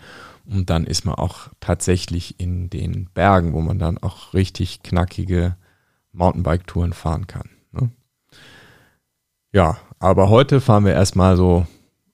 Und 0.46 0.70
dann 0.70 0.84
ist 0.84 1.06
man 1.06 1.16
auch 1.16 1.48
tatsächlich 1.62 2.38
in 2.38 2.70
den 2.70 3.08
Bergen, 3.14 3.54
wo 3.54 3.62
man 3.62 3.80
dann 3.80 3.98
auch 3.98 4.34
richtig 4.34 4.84
knackige 4.84 5.56
Mountainbike-Touren 6.12 6.92
fahren 6.92 7.28
kann. 7.28 7.50
Ne? 7.72 7.92
Ja, 9.54 9.78
aber 10.00 10.28
heute 10.28 10.60
fahren 10.60 10.84
wir 10.84 10.92
erstmal 10.92 11.38
so 11.38 11.66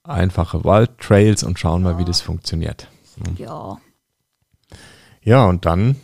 einfache 0.04 0.64
Waldtrails 0.64 1.42
und 1.42 1.58
schauen 1.58 1.82
mal, 1.82 1.98
wie 1.98 2.06
das 2.06 2.22
funktioniert. 2.22 2.88
Ja. 3.38 3.78
Ja, 5.24 5.46
und 5.46 5.66
dann 5.66 5.96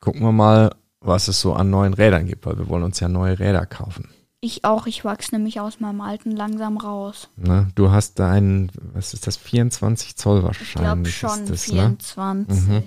gucken 0.00 0.22
wir 0.22 0.32
mal, 0.32 0.74
was 1.00 1.28
es 1.28 1.40
so 1.40 1.54
an 1.54 1.70
neuen 1.70 1.94
Rädern 1.94 2.26
gibt, 2.26 2.46
weil 2.46 2.58
wir 2.58 2.68
wollen 2.68 2.82
uns 2.82 3.00
ja 3.00 3.08
neue 3.08 3.38
Räder 3.38 3.66
kaufen. 3.66 4.10
Ich 4.44 4.64
auch, 4.64 4.86
ich 4.86 5.04
wachse 5.04 5.34
nämlich 5.36 5.60
aus 5.60 5.78
meinem 5.78 6.00
alten 6.00 6.32
langsam 6.32 6.76
raus. 6.76 7.28
Ne? 7.36 7.68
Du 7.76 7.92
hast 7.92 8.18
da 8.18 8.28
einen, 8.30 8.72
was 8.92 9.14
ist 9.14 9.26
das, 9.28 9.36
24 9.36 10.16
Zoll 10.16 10.42
wahrscheinlich? 10.42 10.74
Ich 10.74 11.20
glaube 11.20 11.36
schon, 11.36 11.44
ist 11.44 11.50
das, 11.50 11.64
24. 11.64 12.68
Ne? 12.68 12.82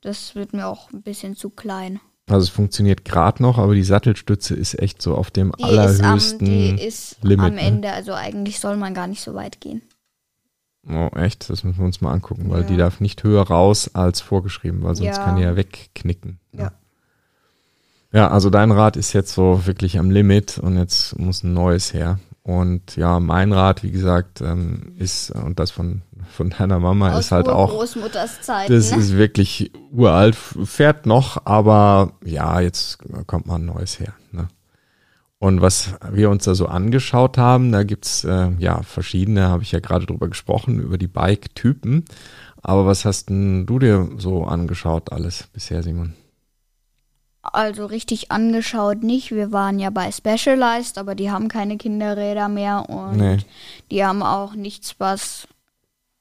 Das 0.00 0.34
wird 0.34 0.52
mir 0.52 0.66
auch 0.66 0.92
ein 0.92 1.02
bisschen 1.02 1.36
zu 1.36 1.48
klein. 1.48 2.00
Also 2.28 2.44
es 2.44 2.50
funktioniert 2.50 3.04
gerade 3.04 3.42
noch, 3.42 3.58
aber 3.58 3.74
die 3.74 3.84
Sattelstütze 3.84 4.54
ist 4.54 4.78
echt 4.80 5.00
so 5.00 5.14
auf 5.14 5.30
dem 5.30 5.52
Die 5.58 5.62
ist, 5.62 5.68
am, 5.70 5.78
allerhöchsten. 5.78 6.44
die 6.46 6.70
ist 6.70 7.18
Limit, 7.22 7.46
am 7.46 7.54
ne? 7.54 7.60
Ende, 7.60 7.92
also 7.92 8.14
eigentlich 8.14 8.58
soll 8.58 8.76
man 8.76 8.94
gar 8.94 9.06
nicht 9.06 9.22
so 9.22 9.34
weit 9.34 9.60
gehen. 9.60 9.82
Oh, 10.88 11.08
echt? 11.16 11.48
Das 11.48 11.64
müssen 11.64 11.78
wir 11.78 11.86
uns 11.86 12.00
mal 12.00 12.12
angucken, 12.12 12.50
weil 12.50 12.62
Ja. 12.62 12.66
die 12.66 12.76
darf 12.76 13.00
nicht 13.00 13.22
höher 13.24 13.42
raus 13.46 13.90
als 13.94 14.20
vorgeschrieben, 14.20 14.82
weil 14.82 14.94
sonst 14.96 15.16
Ja. 15.16 15.24
kann 15.24 15.36
die 15.36 15.42
ja 15.42 15.56
wegknicken. 15.56 16.38
ne? 16.52 16.62
Ja. 16.62 16.72
Ja, 18.12 18.28
also 18.28 18.48
dein 18.48 18.70
Rad 18.70 18.96
ist 18.96 19.12
jetzt 19.12 19.32
so 19.34 19.66
wirklich 19.66 19.98
am 19.98 20.10
Limit 20.10 20.58
und 20.58 20.76
jetzt 20.76 21.18
muss 21.18 21.42
ein 21.42 21.52
neues 21.52 21.92
her. 21.92 22.20
Und 22.44 22.94
ja, 22.96 23.18
mein 23.20 23.52
Rad, 23.52 23.82
wie 23.82 23.90
gesagt, 23.90 24.40
ähm, 24.42 24.92
ist, 24.98 25.30
und 25.30 25.58
das 25.58 25.70
von, 25.70 26.02
von 26.30 26.50
deiner 26.50 26.78
Mama 26.78 27.12
Aus 27.14 27.20
ist 27.26 27.32
halt 27.32 27.48
auch, 27.48 27.70
Großmutters 27.70 28.40
das 28.68 28.90
ne? 28.92 28.98
ist 28.98 29.16
wirklich 29.16 29.72
uralt, 29.90 30.36
fährt 30.36 31.06
noch, 31.06 31.46
aber 31.46 32.12
ja, 32.22 32.60
jetzt 32.60 32.98
kommt 33.26 33.46
mal 33.46 33.54
ein 33.56 33.64
neues 33.64 33.98
her. 33.98 34.12
Ne? 34.30 34.48
Und 35.44 35.60
was 35.60 35.92
wir 36.10 36.30
uns 36.30 36.44
da 36.44 36.54
so 36.54 36.68
angeschaut 36.68 37.36
haben, 37.36 37.70
da 37.70 37.82
gibt's 37.82 38.24
äh, 38.24 38.52
ja 38.58 38.80
verschiedene, 38.80 39.50
habe 39.50 39.62
ich 39.62 39.72
ja 39.72 39.80
gerade 39.80 40.06
drüber 40.06 40.26
gesprochen, 40.28 40.80
über 40.80 40.96
die 40.96 41.06
Bike-Typen. 41.06 42.06
Aber 42.62 42.86
was 42.86 43.04
hast 43.04 43.28
denn 43.28 43.66
du 43.66 43.78
dir 43.78 44.08
so 44.16 44.44
angeschaut 44.44 45.12
alles 45.12 45.48
bisher, 45.52 45.82
Simon? 45.82 46.14
Also 47.42 47.84
richtig 47.84 48.32
angeschaut 48.32 49.02
nicht. 49.02 49.32
Wir 49.32 49.52
waren 49.52 49.78
ja 49.78 49.90
bei 49.90 50.10
Specialized, 50.10 50.96
aber 50.96 51.14
die 51.14 51.30
haben 51.30 51.48
keine 51.48 51.76
Kinderräder 51.76 52.48
mehr 52.48 52.88
und 52.88 53.18
Nee. 53.18 53.36
die 53.90 54.02
haben 54.02 54.22
auch 54.22 54.54
nichts, 54.54 54.94
was 54.96 55.46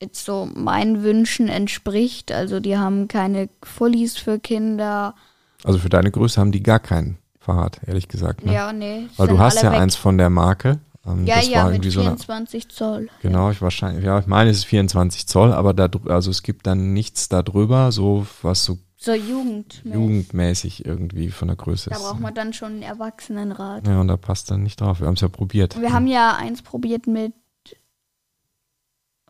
jetzt 0.01 0.25
so 0.25 0.49
meinen 0.53 1.01
Wünschen 1.01 1.47
entspricht. 1.47 2.33
Also 2.33 2.59
die 2.59 2.77
haben 2.77 3.07
keine 3.07 3.47
Fullies 3.63 4.17
für 4.17 4.37
Kinder. 4.37 5.15
Also 5.63 5.79
für 5.79 5.87
deine 5.87 6.11
Größe 6.11 6.41
haben 6.41 6.51
die 6.51 6.61
gar 6.61 6.81
kein 6.81 7.19
Fahrrad, 7.43 7.79
ehrlich 7.85 8.07
gesagt. 8.07 8.45
Ne? 8.45 8.53
Ja, 8.53 8.71
nee. 8.73 9.07
Weil 9.17 9.27
du 9.27 9.37
hast 9.39 9.61
ja 9.61 9.71
weg. 9.71 9.79
eins 9.79 9.95
von 9.95 10.17
der 10.17 10.29
Marke. 10.29 10.79
Ähm, 11.05 11.25
Ja, 11.25 11.35
das 11.35 11.49
ja, 11.49 11.57
war 11.59 11.65
mit 11.65 11.73
irgendwie 11.75 11.89
so 11.91 11.99
eine, 11.99 12.09
24 12.11 12.69
Zoll. 12.69 13.09
Genau, 13.21 13.51
ich 13.51 13.61
wahrscheinlich, 13.61 14.05
ja, 14.05 14.19
ich 14.19 14.27
meine, 14.27 14.49
es 14.49 14.59
ist 14.59 14.65
24 14.65 15.27
Zoll, 15.27 15.51
aber 15.51 15.73
da, 15.73 15.89
also 16.07 16.31
es 16.31 16.41
gibt 16.43 16.65
dann 16.65 16.93
nichts 16.93 17.27
da 17.29 17.41
drüber, 17.43 17.91
so 17.91 18.25
was 18.41 18.63
so 18.63 18.77
So 18.97 19.13
Jugend. 19.13 19.81
jugendmäßig 19.83 20.85
irgendwie 20.85 21.29
von 21.31 21.49
der 21.49 21.57
Größe 21.57 21.89
Da 21.89 21.97
ist. 21.97 22.01
braucht 22.03 22.21
man 22.21 22.33
dann 22.33 22.53
schon 22.53 22.77
ein 22.79 22.81
Erwachsenenrad. 22.83 23.85
Ja, 23.87 23.99
und 23.99 24.07
da 24.07 24.15
passt 24.15 24.49
dann 24.49 24.63
nicht 24.63 24.79
drauf. 24.79 25.01
Wir 25.01 25.07
haben 25.07 25.15
es 25.15 25.21
ja 25.21 25.27
probiert. 25.27 25.79
Wir 25.81 25.91
haben 25.91 26.07
ja 26.07 26.37
eins 26.37 26.61
probiert 26.61 27.07
mit 27.07 27.33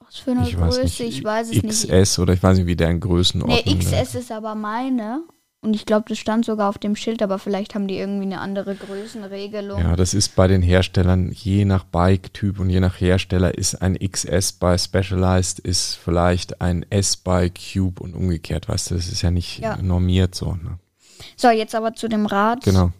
was 0.05 0.17
für 0.17 0.31
eine 0.31 0.47
ich 0.47 0.59
weiß 0.59 0.75
Größe, 0.77 1.03
nicht, 1.03 1.17
ich 1.17 1.23
weiß 1.23 1.47
es 1.49 1.63
nicht. 1.63 1.89
XS 1.89 2.19
oder 2.19 2.33
ich 2.33 2.43
weiß 2.43 2.57
nicht, 2.59 2.67
wie 2.67 2.75
der 2.75 2.89
in 2.89 2.97
Nee, 2.97 2.99
Größenordnung 2.99 3.79
XS 3.79 4.13
ist 4.15 4.31
aber 4.31 4.53
meine. 4.53 5.23
Und 5.63 5.75
ich 5.75 5.85
glaube, 5.85 6.05
das 6.09 6.19
stand 6.19 6.43
sogar 6.43 6.67
auf 6.67 6.77
dem 6.77 6.95
Schild, 6.97 7.21
aber 7.21 7.39
vielleicht 7.39 7.73
haben 7.73 7.87
die 7.87 7.97
irgendwie 7.97 8.23
eine 8.25 8.41
andere 8.41 8.75
Größenregelung. 8.75 9.79
Ja, 9.79 9.95
das 9.95 10.13
ist 10.13 10.35
bei 10.35 10.47
den 10.47 10.61
Herstellern, 10.61 11.31
je 11.31 11.63
nach 11.63 11.85
Bike-Typ 11.85 12.59
und 12.59 12.69
je 12.69 12.81
nach 12.81 12.99
Hersteller 12.99 13.57
ist 13.57 13.81
ein 13.81 13.97
XS 13.97 14.51
bei 14.53 14.77
Specialized, 14.77 15.59
ist 15.59 15.95
vielleicht 15.95 16.59
ein 16.59 16.85
S 16.89 17.15
bei 17.15 17.49
Cube 17.49 18.03
und 18.03 18.13
umgekehrt, 18.13 18.67
weißt 18.67 18.91
du, 18.91 18.95
das 18.95 19.07
ist 19.07 19.21
ja 19.21 19.31
nicht 19.31 19.59
Ja. 19.59 19.77
normiert 19.81 20.35
so. 20.35 20.51
Ne? 20.55 20.79
So, 21.37 21.49
jetzt 21.49 21.75
aber 21.75 21.93
zu 21.93 22.09
dem 22.09 22.25
Rad. 22.25 22.65
Genau. 22.65 22.91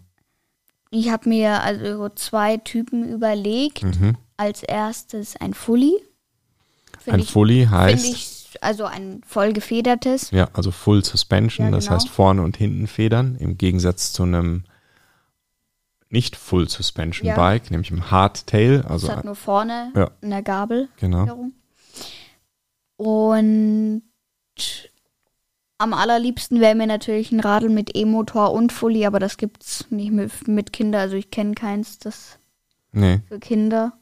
Ich 0.90 1.10
habe 1.10 1.28
mir 1.28 1.62
also 1.62 2.08
zwei 2.08 2.56
Typen 2.56 3.06
überlegt. 3.06 3.82
Mhm. 3.82 4.16
Als 4.36 4.62
erstes 4.62 5.36
ein 5.36 5.52
Fully. 5.52 5.92
Find 6.98 7.14
Ein 7.14 7.20
ich, 7.20 7.30
Fully 7.30 7.68
heißt, 7.70 8.06
ich, 8.06 8.43
also 8.62 8.84
ein 8.84 9.20
voll 9.26 9.52
gefedertes. 9.52 10.30
ja, 10.30 10.48
also 10.52 10.70
Full 10.70 11.04
Suspension, 11.04 11.66
Ja, 11.66 11.72
das 11.72 11.84
genau. 11.84 11.96
heißt 11.96 12.08
vorne 12.08 12.42
und 12.42 12.56
hinten 12.56 12.86
Federn, 12.86 13.36
im 13.36 13.58
Gegensatz 13.58 14.12
zu 14.12 14.22
einem 14.24 14.64
nicht 16.10 16.36
Full 16.36 16.68
Suspension 16.68 17.26
Ja. 17.26 17.34
Bike, 17.34 17.70
nämlich 17.70 17.90
im 17.90 18.10
Hardtail, 18.10 18.82
also 18.88 19.08
es 19.08 19.16
hat 19.16 19.24
nur 19.24 19.34
vorne 19.34 19.92
Ja. 19.96 20.10
eine 20.22 20.42
Gabel 20.42 20.88
genau. 20.98 21.48
Und 22.96 24.02
am 25.78 25.92
allerliebsten 25.92 26.60
wäre 26.60 26.74
mir 26.76 26.86
natürlich 26.86 27.32
ein 27.32 27.40
Radl 27.40 27.68
mit 27.68 27.96
E-Motor 27.96 28.52
und 28.52 28.72
Fully, 28.72 29.04
aber 29.06 29.18
das 29.18 29.36
gibt's 29.36 29.86
nicht 29.90 30.12
mit, 30.12 30.46
mit 30.46 30.72
Kinder. 30.72 31.00
Also 31.00 31.16
ich 31.16 31.30
kenne 31.30 31.54
keins, 31.54 31.98
das 31.98 32.38
Nee, 32.92 33.20
für 33.26 33.40
Kinder. 33.40 33.92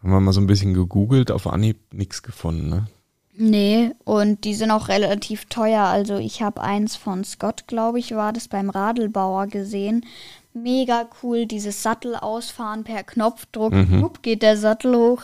haben 0.00 0.10
wir 0.10 0.20
mal 0.20 0.32
so 0.32 0.40
ein 0.40 0.46
bisschen 0.46 0.72
gegoogelt, 0.72 1.32
auf 1.32 1.48
Anhieb 1.48 1.92
nichts 1.92 2.22
gefunden, 2.22 2.68
ne? 2.68 2.86
Nee, 3.36 3.90
und 4.04 4.44
die 4.44 4.54
sind 4.54 4.70
auch 4.70 4.88
relativ 4.88 5.46
teuer. 5.46 5.82
Also 5.82 6.16
ich 6.16 6.42
habe 6.42 6.60
eins 6.60 6.94
von 6.94 7.24
Scott, 7.24 7.66
glaube 7.66 7.98
ich, 7.98 8.14
war 8.14 8.32
das 8.32 8.48
beim 8.48 8.70
Radelbauer 8.70 9.48
gesehen. 9.48 10.06
Mega 10.52 11.08
cool, 11.22 11.46
dieses 11.46 11.82
Sattel 11.82 12.14
ausfahren 12.14 12.84
per 12.84 13.02
Knopfdruck. 13.02 13.72
Mhm. 13.72 14.02
Hup, 14.02 14.22
geht 14.22 14.42
der 14.42 14.56
Sattel 14.56 14.94
hoch. 14.94 15.22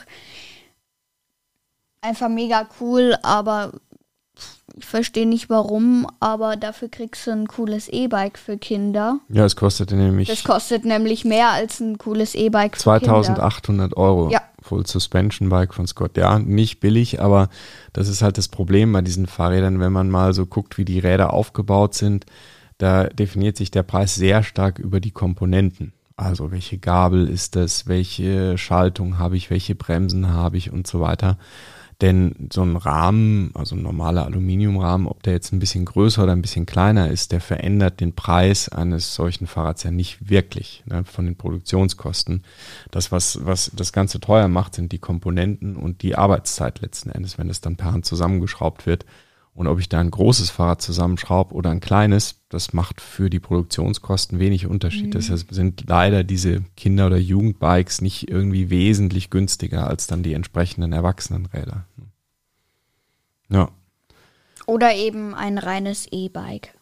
Einfach 2.01 2.29
mega 2.29 2.69
cool, 2.81 3.17
aber 3.23 3.73
ich 4.77 4.87
verstehe 4.87 5.29
nicht 5.29 5.51
warum, 5.51 6.07
aber 6.19 6.57
dafür 6.57 6.89
kriegst 6.89 7.27
du 7.27 7.33
ein 7.33 7.47
cooles 7.47 7.89
E-Bike 7.89 8.39
für 8.39 8.57
Kinder. 8.57 9.21
Ja, 9.29 9.45
es 9.45 9.55
kostete 9.55 9.95
nämlich 9.95 10.29
Das 10.29 10.43
kostet 10.43 10.85
nämlich 10.85 11.25
mehr 11.25 11.51
als 11.51 11.79
ein 11.81 11.99
cooles 11.99 12.35
E-Bike 12.35 12.77
für 12.77 12.99
Kinder. 12.99 13.23
2800 13.23 13.97
Euro. 13.97 14.31
Ja. 14.31 14.41
Full 14.71 14.87
Suspension 14.87 15.49
Bike 15.49 15.75
von 15.75 15.89
Scott. 15.89 16.17
Ja, 16.17 16.39
nicht 16.39 16.79
billig, 16.79 17.21
aber 17.21 17.49
das 17.93 18.07
ist 18.07 18.23
halt 18.23 18.39
das 18.39 18.47
Problem 18.47 18.93
bei 18.93 19.03
diesen 19.03 19.27
Fahrrädern, 19.27 19.81
wenn 19.81 19.93
man 19.93 20.11
mal 20.11 20.33
so 20.33 20.47
guckt, 20.47 20.79
wie 20.79 20.85
die 20.85 21.01
Räder 21.01 21.33
aufgebaut 21.33 21.95
sind. 21.95 22.25
Da 22.79 23.09
definiert 23.09 23.57
sich 23.57 23.73
der 23.73 23.83
Preis 23.83 24.15
sehr 24.15 24.45
stark 24.45 24.79
über 24.79 25.01
die 25.01 25.11
Komponenten. 25.11 25.93
Also 26.17 26.53
welche 26.53 26.79
Gabel 26.79 27.27
ist 27.27 27.57
das, 27.57 27.89
welche 27.89 28.57
Schaltung 28.59 29.19
habe 29.19 29.37
ich, 29.37 29.51
welche 29.51 29.75
Bremsen 29.75 30.29
habe 30.29 30.57
ich 30.57 30.73
und 30.73 30.87
so 30.87 31.01
weiter. 31.01 31.37
Denn 32.01 32.49
so 32.51 32.63
ein 32.63 32.77
Rahmen, 32.77 33.51
also 33.55 33.77
ein 33.77 33.83
normaler 33.83 34.25
Aluminiumrahmen, 34.25 35.07
ob 35.07 35.23
der 35.23 35.35
jetzt 35.35 35.53
ein 35.53 35.59
bisschen 35.59 35.85
größer 35.85 36.23
oder 36.23 36.33
ein 36.33 36.41
bisschen 36.41 36.65
kleiner 36.65 37.11
ist, 37.11 37.33
der 37.33 37.43
verändert 37.43 38.01
den 38.01 38.15
Preis 38.15 38.71
eines 38.71 39.15
solchen 39.15 39.47
Fahrrads 39.47 39.83
ja 39.83 39.91
nicht 39.91 40.31
wirklich 40.31 40.83
ne, 40.87 41.05
von 41.05 41.27
den 41.27 41.37
Produktionskosten. 41.37 42.43
Das, 42.91 43.13
was, 43.13 43.45
was 43.45 43.71
das 43.75 43.93
Ganze 43.93 44.19
teuer 44.19 44.49
macht, 44.49 44.75
sind 44.75 44.93
die 44.93 44.99
Komponenten 44.99 45.77
und 45.77 46.01
die 46.03 46.17
Arbeitszeit 46.17 46.81
letzten 46.81 47.11
Endes, 47.11 47.37
wenn 47.37 47.51
es 47.51 47.61
dann 47.61 47.77
per 47.77 47.93
Hand 47.93 48.07
zusammengeschraubt 48.07 48.87
wird. 48.87 49.05
Und 49.53 49.67
ob 49.67 49.79
ich 49.79 49.91
da 49.91 50.01
ein 50.01 50.11
großes 50.11 50.49
Fahrrad 50.49 50.81
zusammenschraube 50.81 51.55
oder 51.55 51.71
ein 51.71 51.81
kleines, 51.81 52.40
das 52.51 52.73
macht 52.73 53.01
für 53.01 53.31
die 53.31 53.39
Produktionskosten 53.39 54.41
wenig 54.41 54.67
Unterschied. 54.67 55.15
Deshalb 55.15 55.47
sind 55.51 55.85
leider 55.87 56.25
diese 56.25 56.63
Kinder- 56.77 57.07
oder 57.07 57.17
Jugendbikes 57.17 58.01
nicht 58.01 58.29
irgendwie 58.29 58.71
wesentlich 58.71 59.31
günstiger 59.31 59.87
als 59.87 60.09
dann 60.09 60.25
die 60.25 60.35
entsprechenden 60.35 60.93
Erwachsenenräder. 60.93 61.87
Ja, 63.49 63.71
Oder 64.67 64.95
eben 64.95 65.35
ein 65.35 65.59
reines 65.59 66.07
E-Bike. 66.11 66.75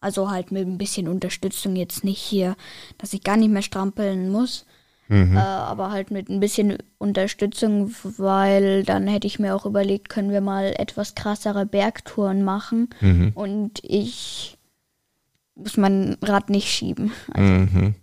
Also 0.00 0.30
halt 0.30 0.50
mit 0.52 0.66
ein 0.66 0.78
bisschen 0.78 1.08
Unterstützung 1.08 1.76
jetzt 1.76 2.04
nicht 2.04 2.20
hier, 2.20 2.56
dass 2.98 3.12
ich 3.14 3.22
gar 3.22 3.36
nicht 3.36 3.50
mehr 3.50 3.62
strampeln 3.62 4.30
muss. 4.30 4.66
Äh, 5.36 5.38
aber 5.38 5.90
halt 5.90 6.10
mit 6.10 6.28
ein 6.28 6.40
bisschen 6.40 6.78
Unterstützung, 6.98 7.94
weil 8.16 8.84
dann 8.84 9.06
hätte 9.06 9.26
ich 9.26 9.38
mir 9.38 9.54
auch 9.54 9.66
überlegt, 9.66 10.08
können 10.08 10.30
wir 10.30 10.40
mal 10.40 10.74
etwas 10.78 11.14
krassere 11.14 11.66
Bergtouren 11.66 12.42
machen. 12.42 12.88
Und 13.34 13.80
ich 13.82 14.58
muss 15.54 15.76
mein 15.76 16.16
Rad 16.22 16.50
nicht 16.50 16.68
schieben. 16.68 17.12
Also, 17.32 17.52
mhm. 17.52 17.94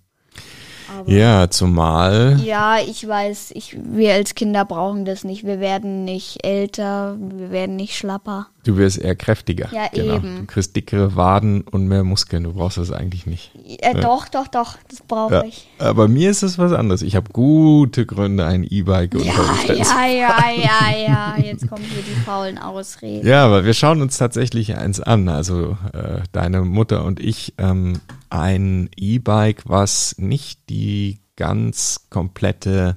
Ja, 1.05 1.49
zumal. 1.49 2.39
Ja, 2.43 2.77
ich 2.79 3.07
weiß, 3.07 3.51
ich, 3.55 3.77
wir 3.81 4.13
als 4.13 4.35
Kinder 4.35 4.65
brauchen 4.65 5.05
das 5.05 5.23
nicht. 5.23 5.45
Wir 5.45 5.59
werden 5.59 6.03
nicht 6.05 6.45
älter, 6.45 7.17
wir 7.19 7.49
werden 7.49 7.75
nicht 7.77 7.95
schlapper. 7.97 8.47
Du 8.63 8.78
wirst 8.78 9.00
eher 9.00 9.15
kräftiger. 9.15 9.69
Ja, 9.74 9.88
genau. 9.91 10.15
eben. 10.17 10.38
Du 10.41 10.45
kriegst 10.45 10.76
dickere 10.76 11.15
Waden 11.15 11.62
und 11.62 11.88
mehr 11.88 12.04
Muskeln. 12.04 12.43
Du 12.43 12.54
brauchst 12.54 12.78
das 12.78 12.91
eigentlich 12.91 13.26
nicht. 13.26 13.52
Äh, 13.80 14.00
Doch, 14.00 14.28
doch, 14.28 14.47
doch, 14.47 14.78
das 14.88 15.02
brauche 15.08 15.34
Ja. 15.34 15.43
ich. 15.45 15.67
Aber 15.80 16.08
mir 16.08 16.30
ist 16.30 16.43
es 16.43 16.60
was 16.60 16.71
anderes. 16.71 17.02
Ich 17.02 17.15
habe 17.15 17.32
gute 17.32 18.06
Gründe, 18.06 18.45
ein 18.45 18.63
E-Bike 18.63 19.15
unter 19.15 19.26
Ja, 19.26 19.34
zu 19.65 19.74
ja, 19.74 20.08
ja, 20.08 20.36
ja, 20.56 20.97
ja. 21.08 21.36
Jetzt 21.43 21.67
kommen 21.67 21.84
hier 21.84 22.04
die 22.04 22.19
faulen 22.21 22.60
Ausreden. 22.60 23.26
Ja, 23.28 23.45
aber 23.45 23.65
wir 23.65 23.74
schauen 23.74 24.02
uns 24.02 24.17
tatsächlich 24.17 24.78
eins 24.78 25.00
an. 25.00 25.28
Also 25.28 25.78
äh, 25.93 26.19
deine 26.32 26.62
Mutter 26.62 27.04
und 27.06 27.19
ich 27.19 27.56
ähm, 27.58 28.00
ein 28.30 28.89
E-Bike, 28.95 29.63
was 29.65 30.15
nicht 30.19 30.69
die 30.69 31.19
ganz 31.36 32.06
komplette 32.12 32.95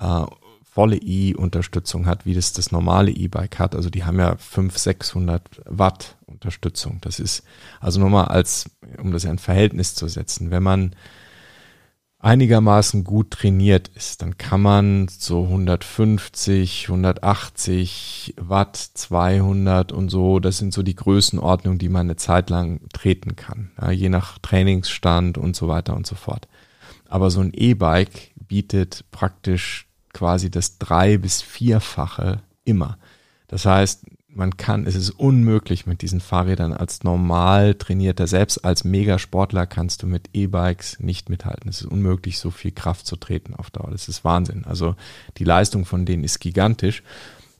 äh, 0.00 0.22
volle 0.74 0.96
E-Unterstützung 0.96 2.06
hat, 2.06 2.26
wie 2.26 2.34
das 2.34 2.52
das 2.52 2.72
normale 2.72 3.12
E-Bike 3.12 3.60
hat. 3.60 3.76
Also 3.76 3.90
die 3.90 4.02
haben 4.02 4.18
ja 4.18 4.36
500, 4.36 4.76
600 4.76 5.62
Watt 5.66 6.16
Unterstützung. 6.26 6.98
Das 7.00 7.20
ist 7.20 7.44
also 7.80 8.00
nochmal 8.00 8.26
als, 8.26 8.68
um 8.98 9.12
das 9.12 9.22
in 9.22 9.38
Verhältnis 9.38 9.94
zu 9.94 10.08
setzen, 10.08 10.50
wenn 10.50 10.64
man 10.64 10.96
einigermaßen 12.18 13.04
gut 13.04 13.30
trainiert 13.32 13.88
ist, 13.88 14.22
dann 14.22 14.36
kann 14.36 14.62
man 14.62 15.08
so 15.08 15.44
150, 15.44 16.86
180 16.88 18.34
Watt, 18.38 18.76
200 18.76 19.92
und 19.92 20.08
so, 20.08 20.40
das 20.40 20.56
sind 20.56 20.72
so 20.72 20.82
die 20.82 20.96
Größenordnungen, 20.96 21.78
die 21.78 21.90
man 21.90 22.06
eine 22.06 22.16
Zeit 22.16 22.48
lang 22.50 22.80
treten 22.94 23.36
kann, 23.36 23.72
ja, 23.80 23.90
je 23.90 24.08
nach 24.08 24.38
Trainingsstand 24.38 25.36
und 25.36 25.54
so 25.54 25.68
weiter 25.68 25.94
und 25.94 26.06
so 26.06 26.14
fort. 26.14 26.48
Aber 27.06 27.30
so 27.30 27.40
ein 27.42 27.52
E-Bike 27.52 28.32
bietet 28.36 29.04
praktisch 29.10 29.86
quasi 30.14 30.50
das 30.50 30.78
drei- 30.78 31.18
bis 31.18 31.42
vierfache 31.42 32.40
immer. 32.64 32.96
Das 33.48 33.66
heißt, 33.66 34.06
man 34.28 34.56
kann, 34.56 34.86
es 34.86 34.96
ist 34.96 35.10
unmöglich 35.10 35.86
mit 35.86 36.02
diesen 36.02 36.20
Fahrrädern 36.20 36.72
als 36.72 37.04
normal 37.04 37.74
trainierter, 37.74 38.26
selbst 38.26 38.64
als 38.64 38.82
Megasportler 38.82 39.66
kannst 39.66 40.02
du 40.02 40.06
mit 40.06 40.30
E-Bikes 40.32 40.98
nicht 40.98 41.28
mithalten. 41.30 41.68
Es 41.68 41.82
ist 41.82 41.86
unmöglich, 41.86 42.38
so 42.38 42.50
viel 42.50 42.72
Kraft 42.72 43.06
zu 43.06 43.16
treten 43.16 43.54
auf 43.54 43.70
Dauer. 43.70 43.90
Das 43.92 44.08
ist 44.08 44.24
Wahnsinn. 44.24 44.64
Also 44.64 44.96
die 45.38 45.44
Leistung 45.44 45.84
von 45.84 46.04
denen 46.04 46.24
ist 46.24 46.40
gigantisch. 46.40 47.02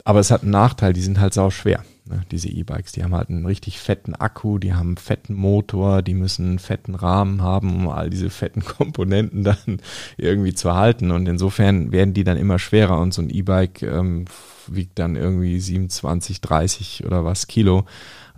Aber 0.03 0.19
es 0.19 0.31
hat 0.31 0.41
einen 0.41 0.51
Nachteil, 0.51 0.93
die 0.93 1.01
sind 1.01 1.19
halt 1.19 1.33
sau 1.33 1.49
schwer, 1.49 1.83
ne, 2.07 2.21
diese 2.31 2.49
E-Bikes. 2.49 2.91
Die 2.93 3.03
haben 3.03 3.15
halt 3.15 3.29
einen 3.29 3.45
richtig 3.45 3.79
fetten 3.79 4.15
Akku, 4.15 4.57
die 4.57 4.73
haben 4.73 4.89
einen 4.89 4.97
fetten 4.97 5.33
Motor, 5.33 6.01
die 6.01 6.13
müssen 6.13 6.49
einen 6.49 6.59
fetten 6.59 6.95
Rahmen 6.95 7.41
haben, 7.41 7.75
um 7.75 7.89
all 7.89 8.09
diese 8.09 8.29
fetten 8.29 8.63
Komponenten 8.65 9.43
dann 9.43 9.81
irgendwie 10.17 10.53
zu 10.53 10.73
halten. 10.73 11.11
Und 11.11 11.27
insofern 11.27 11.91
werden 11.91 12.13
die 12.13 12.23
dann 12.23 12.37
immer 12.37 12.59
schwerer 12.59 12.99
und 12.99 13.13
so 13.13 13.21
ein 13.21 13.29
E-Bike 13.29 13.81
ähm, 13.83 14.25
wiegt 14.67 14.97
dann 14.99 15.15
irgendwie 15.15 15.59
27, 15.59 16.41
30 16.41 17.05
oder 17.05 17.25
was 17.25 17.47
Kilo. 17.47 17.85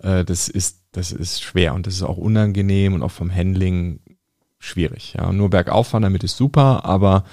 Äh, 0.01 0.25
das 0.25 0.49
ist, 0.49 0.83
das 0.91 1.11
ist 1.11 1.41
schwer 1.41 1.73
und 1.73 1.87
das 1.87 1.95
ist 1.95 2.03
auch 2.03 2.17
unangenehm 2.17 2.93
und 2.93 3.03
auch 3.03 3.11
vom 3.11 3.33
Handling 3.33 3.99
schwierig. 4.59 5.15
Ja, 5.17 5.31
nur 5.31 5.49
bergauf 5.49 5.89
fahren 5.89 6.03
damit 6.03 6.23
ist 6.23 6.37
super, 6.37 6.85
aber 6.85 7.23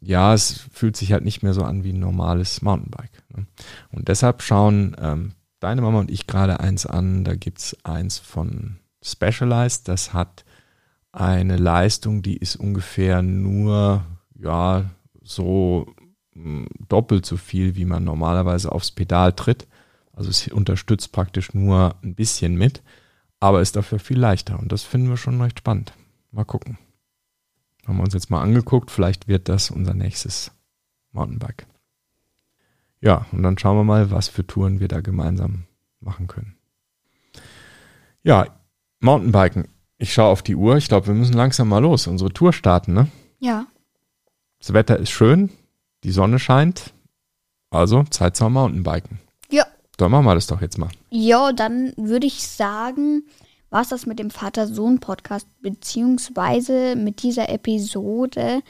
ja, 0.00 0.32
es 0.32 0.64
fühlt 0.72 0.96
sich 0.96 1.12
halt 1.12 1.24
nicht 1.24 1.42
mehr 1.42 1.52
so 1.52 1.62
an 1.62 1.84
wie 1.84 1.92
ein 1.92 2.00
normales 2.00 2.62
Mountainbike. 2.62 3.22
Ne? 3.36 3.46
Und 3.90 4.08
deshalb 4.08 4.42
schauen 4.42 4.96
ähm, 5.00 5.32
deine 5.60 5.82
Mama 5.82 6.00
und 6.00 6.10
ich 6.10 6.26
gerade 6.26 6.60
eins 6.60 6.86
an. 6.86 7.24
Da 7.24 7.34
gibt's 7.36 7.76
eins 7.84 8.18
von 8.18 8.78
Specialized. 9.02 9.88
Das 9.88 10.12
hat 10.12 10.44
eine 11.12 11.56
Leistung, 11.56 12.22
die 12.22 12.36
ist 12.36 12.56
ungefähr 12.56 13.22
nur, 13.22 14.04
ja, 14.34 14.90
so 15.22 15.86
mh, 16.34 16.68
doppelt 16.88 17.26
so 17.26 17.36
viel, 17.36 17.76
wie 17.76 17.84
man 17.84 18.04
normalerweise 18.04 18.72
aufs 18.72 18.90
Pedal 18.90 19.32
tritt. 19.32 19.66
Also 20.12 20.30
es 20.30 20.48
unterstützt 20.48 21.12
praktisch 21.12 21.54
nur 21.54 21.96
ein 22.02 22.14
bisschen 22.14 22.56
mit, 22.56 22.82
aber 23.38 23.60
ist 23.60 23.76
dafür 23.76 23.98
viel 23.98 24.18
leichter. 24.18 24.58
Und 24.58 24.72
das 24.72 24.82
finden 24.82 25.08
wir 25.08 25.16
schon 25.16 25.40
recht 25.40 25.58
spannend. 25.58 25.92
Mal 26.30 26.44
gucken. 26.44 26.78
Haben 27.86 27.96
wir 27.96 28.04
uns 28.04 28.14
jetzt 28.14 28.30
mal 28.30 28.42
angeguckt. 28.42 28.90
Vielleicht 28.90 29.28
wird 29.28 29.48
das 29.48 29.70
unser 29.70 29.94
nächstes 29.94 30.52
Mountainbike. 31.12 31.66
Ja, 33.00 33.26
und 33.32 33.42
dann 33.42 33.56
schauen 33.58 33.76
wir 33.76 33.84
mal, 33.84 34.10
was 34.10 34.28
für 34.28 34.46
Touren 34.46 34.80
wir 34.80 34.88
da 34.88 35.00
gemeinsam 35.00 35.64
machen 36.00 36.26
können. 36.26 36.56
Ja, 38.22 38.46
Mountainbiken. 39.00 39.68
Ich 39.96 40.12
schaue 40.12 40.30
auf 40.30 40.42
die 40.42 40.56
Uhr. 40.56 40.76
Ich 40.76 40.88
glaube, 40.88 41.08
wir 41.08 41.14
müssen 41.14 41.34
langsam 41.34 41.68
mal 41.68 41.78
los. 41.78 42.06
Unsere 42.06 42.32
Tour 42.32 42.52
starten, 42.52 42.92
ne? 42.92 43.08
Ja. 43.38 43.66
Das 44.58 44.72
Wetter 44.72 44.98
ist 44.98 45.10
schön. 45.10 45.50
Die 46.04 46.10
Sonne 46.10 46.38
scheint. 46.38 46.92
Also 47.70 48.04
Zeit 48.04 48.36
zum 48.36 48.52
Mountainbiken. 48.52 49.20
Ja. 49.50 49.64
Dann 49.96 50.10
machen 50.10 50.24
wir 50.24 50.34
das 50.34 50.46
doch 50.46 50.60
jetzt 50.60 50.78
mal. 50.78 50.90
Ja, 51.10 51.52
dann 51.52 51.92
würde 51.96 52.26
ich 52.26 52.46
sagen, 52.46 53.24
war 53.70 53.82
es 53.82 53.88
das 53.88 54.06
mit 54.06 54.18
dem 54.18 54.30
Vater-Sohn-Podcast, 54.30 55.46
beziehungsweise 55.60 56.96
mit 56.96 57.22
dieser 57.22 57.48
Episode. 57.48 58.62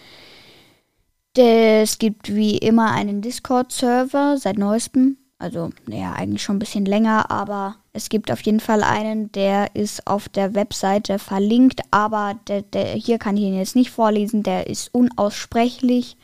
Es 1.37 1.99
gibt 1.99 2.35
wie 2.35 2.59
immer 2.59 2.91
einen 2.91 3.23
Discord-Server 3.23 4.37
seit 4.37 4.59
neuestem. 4.59 5.17
Also, 5.39 5.71
naja, 5.87 6.13
eigentlich 6.13 6.43
schon 6.43 6.57
ein 6.57 6.61
bisschen 6.61 6.85
länger, 6.85 7.31
aber 7.31 7.77
es 7.93 8.09
gibt 8.09 8.31
auf 8.31 8.41
jeden 8.43 8.61
Fall 8.61 8.83
einen, 8.83 9.33
der 9.33 9.75
ist 9.75 10.07
auf 10.07 10.29
der 10.29 10.55
Webseite 10.55 11.19
verlinkt, 11.19 11.81
aber 11.91 12.39
der, 12.47 12.61
der, 12.63 12.89
hier 12.89 13.19
kann 13.19 13.39
ich 13.39 13.45
ihn 13.45 13.57
jetzt 13.57 13.75
nicht 13.75 13.91
vorlesen, 13.91 14.43
der 14.43 14.67
ist 14.67 14.93
unaussprechlich. 14.93 16.19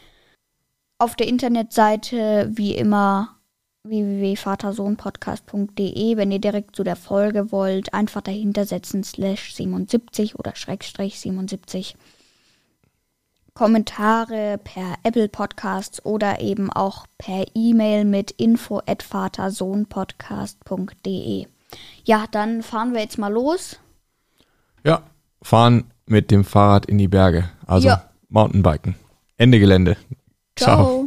Auf 0.98 1.14
der 1.14 1.28
Internetseite 1.28 2.50
wie 2.52 2.74
immer 2.74 3.36
www.vatersohnpodcast.de. 3.84 6.16
Wenn 6.16 6.32
ihr 6.32 6.40
direkt 6.40 6.76
zu 6.76 6.84
der 6.84 6.96
Folge 6.96 7.52
wollt, 7.52 7.94
einfach 7.94 8.20
dahinter 8.22 8.66
setzen 8.66 9.04
slash 9.04 9.54
77 9.54 10.38
oder 10.38 10.54
Schrägstrich 10.56 11.20
77. 11.20 11.96
Kommentare 13.56 14.60
per 14.62 14.96
Apple 15.02 15.28
Podcasts 15.30 16.04
oder 16.04 16.42
eben 16.42 16.70
auch 16.70 17.06
per 17.16 17.46
E-Mail 17.54 18.04
mit 18.04 18.32
info 18.32 18.82
at 18.86 19.02
vatersohnpodcast.de. 19.02 21.46
Ja, 22.04 22.26
dann 22.30 22.62
fahren 22.62 22.92
wir 22.92 23.00
jetzt 23.00 23.16
mal 23.16 23.32
los. 23.32 23.78
Ja, 24.84 25.04
fahren 25.40 25.90
mit 26.04 26.30
dem 26.30 26.44
Fahrrad 26.44 26.84
in 26.84 26.98
die 26.98 27.08
Berge. 27.08 27.48
Also 27.66 27.88
Ja. 27.88 28.10
Mountainbiken. 28.28 28.94
Ende 29.38 29.58
Gelände. 29.58 29.96
Ciao. 30.54 30.84
Ciao. 30.84 31.05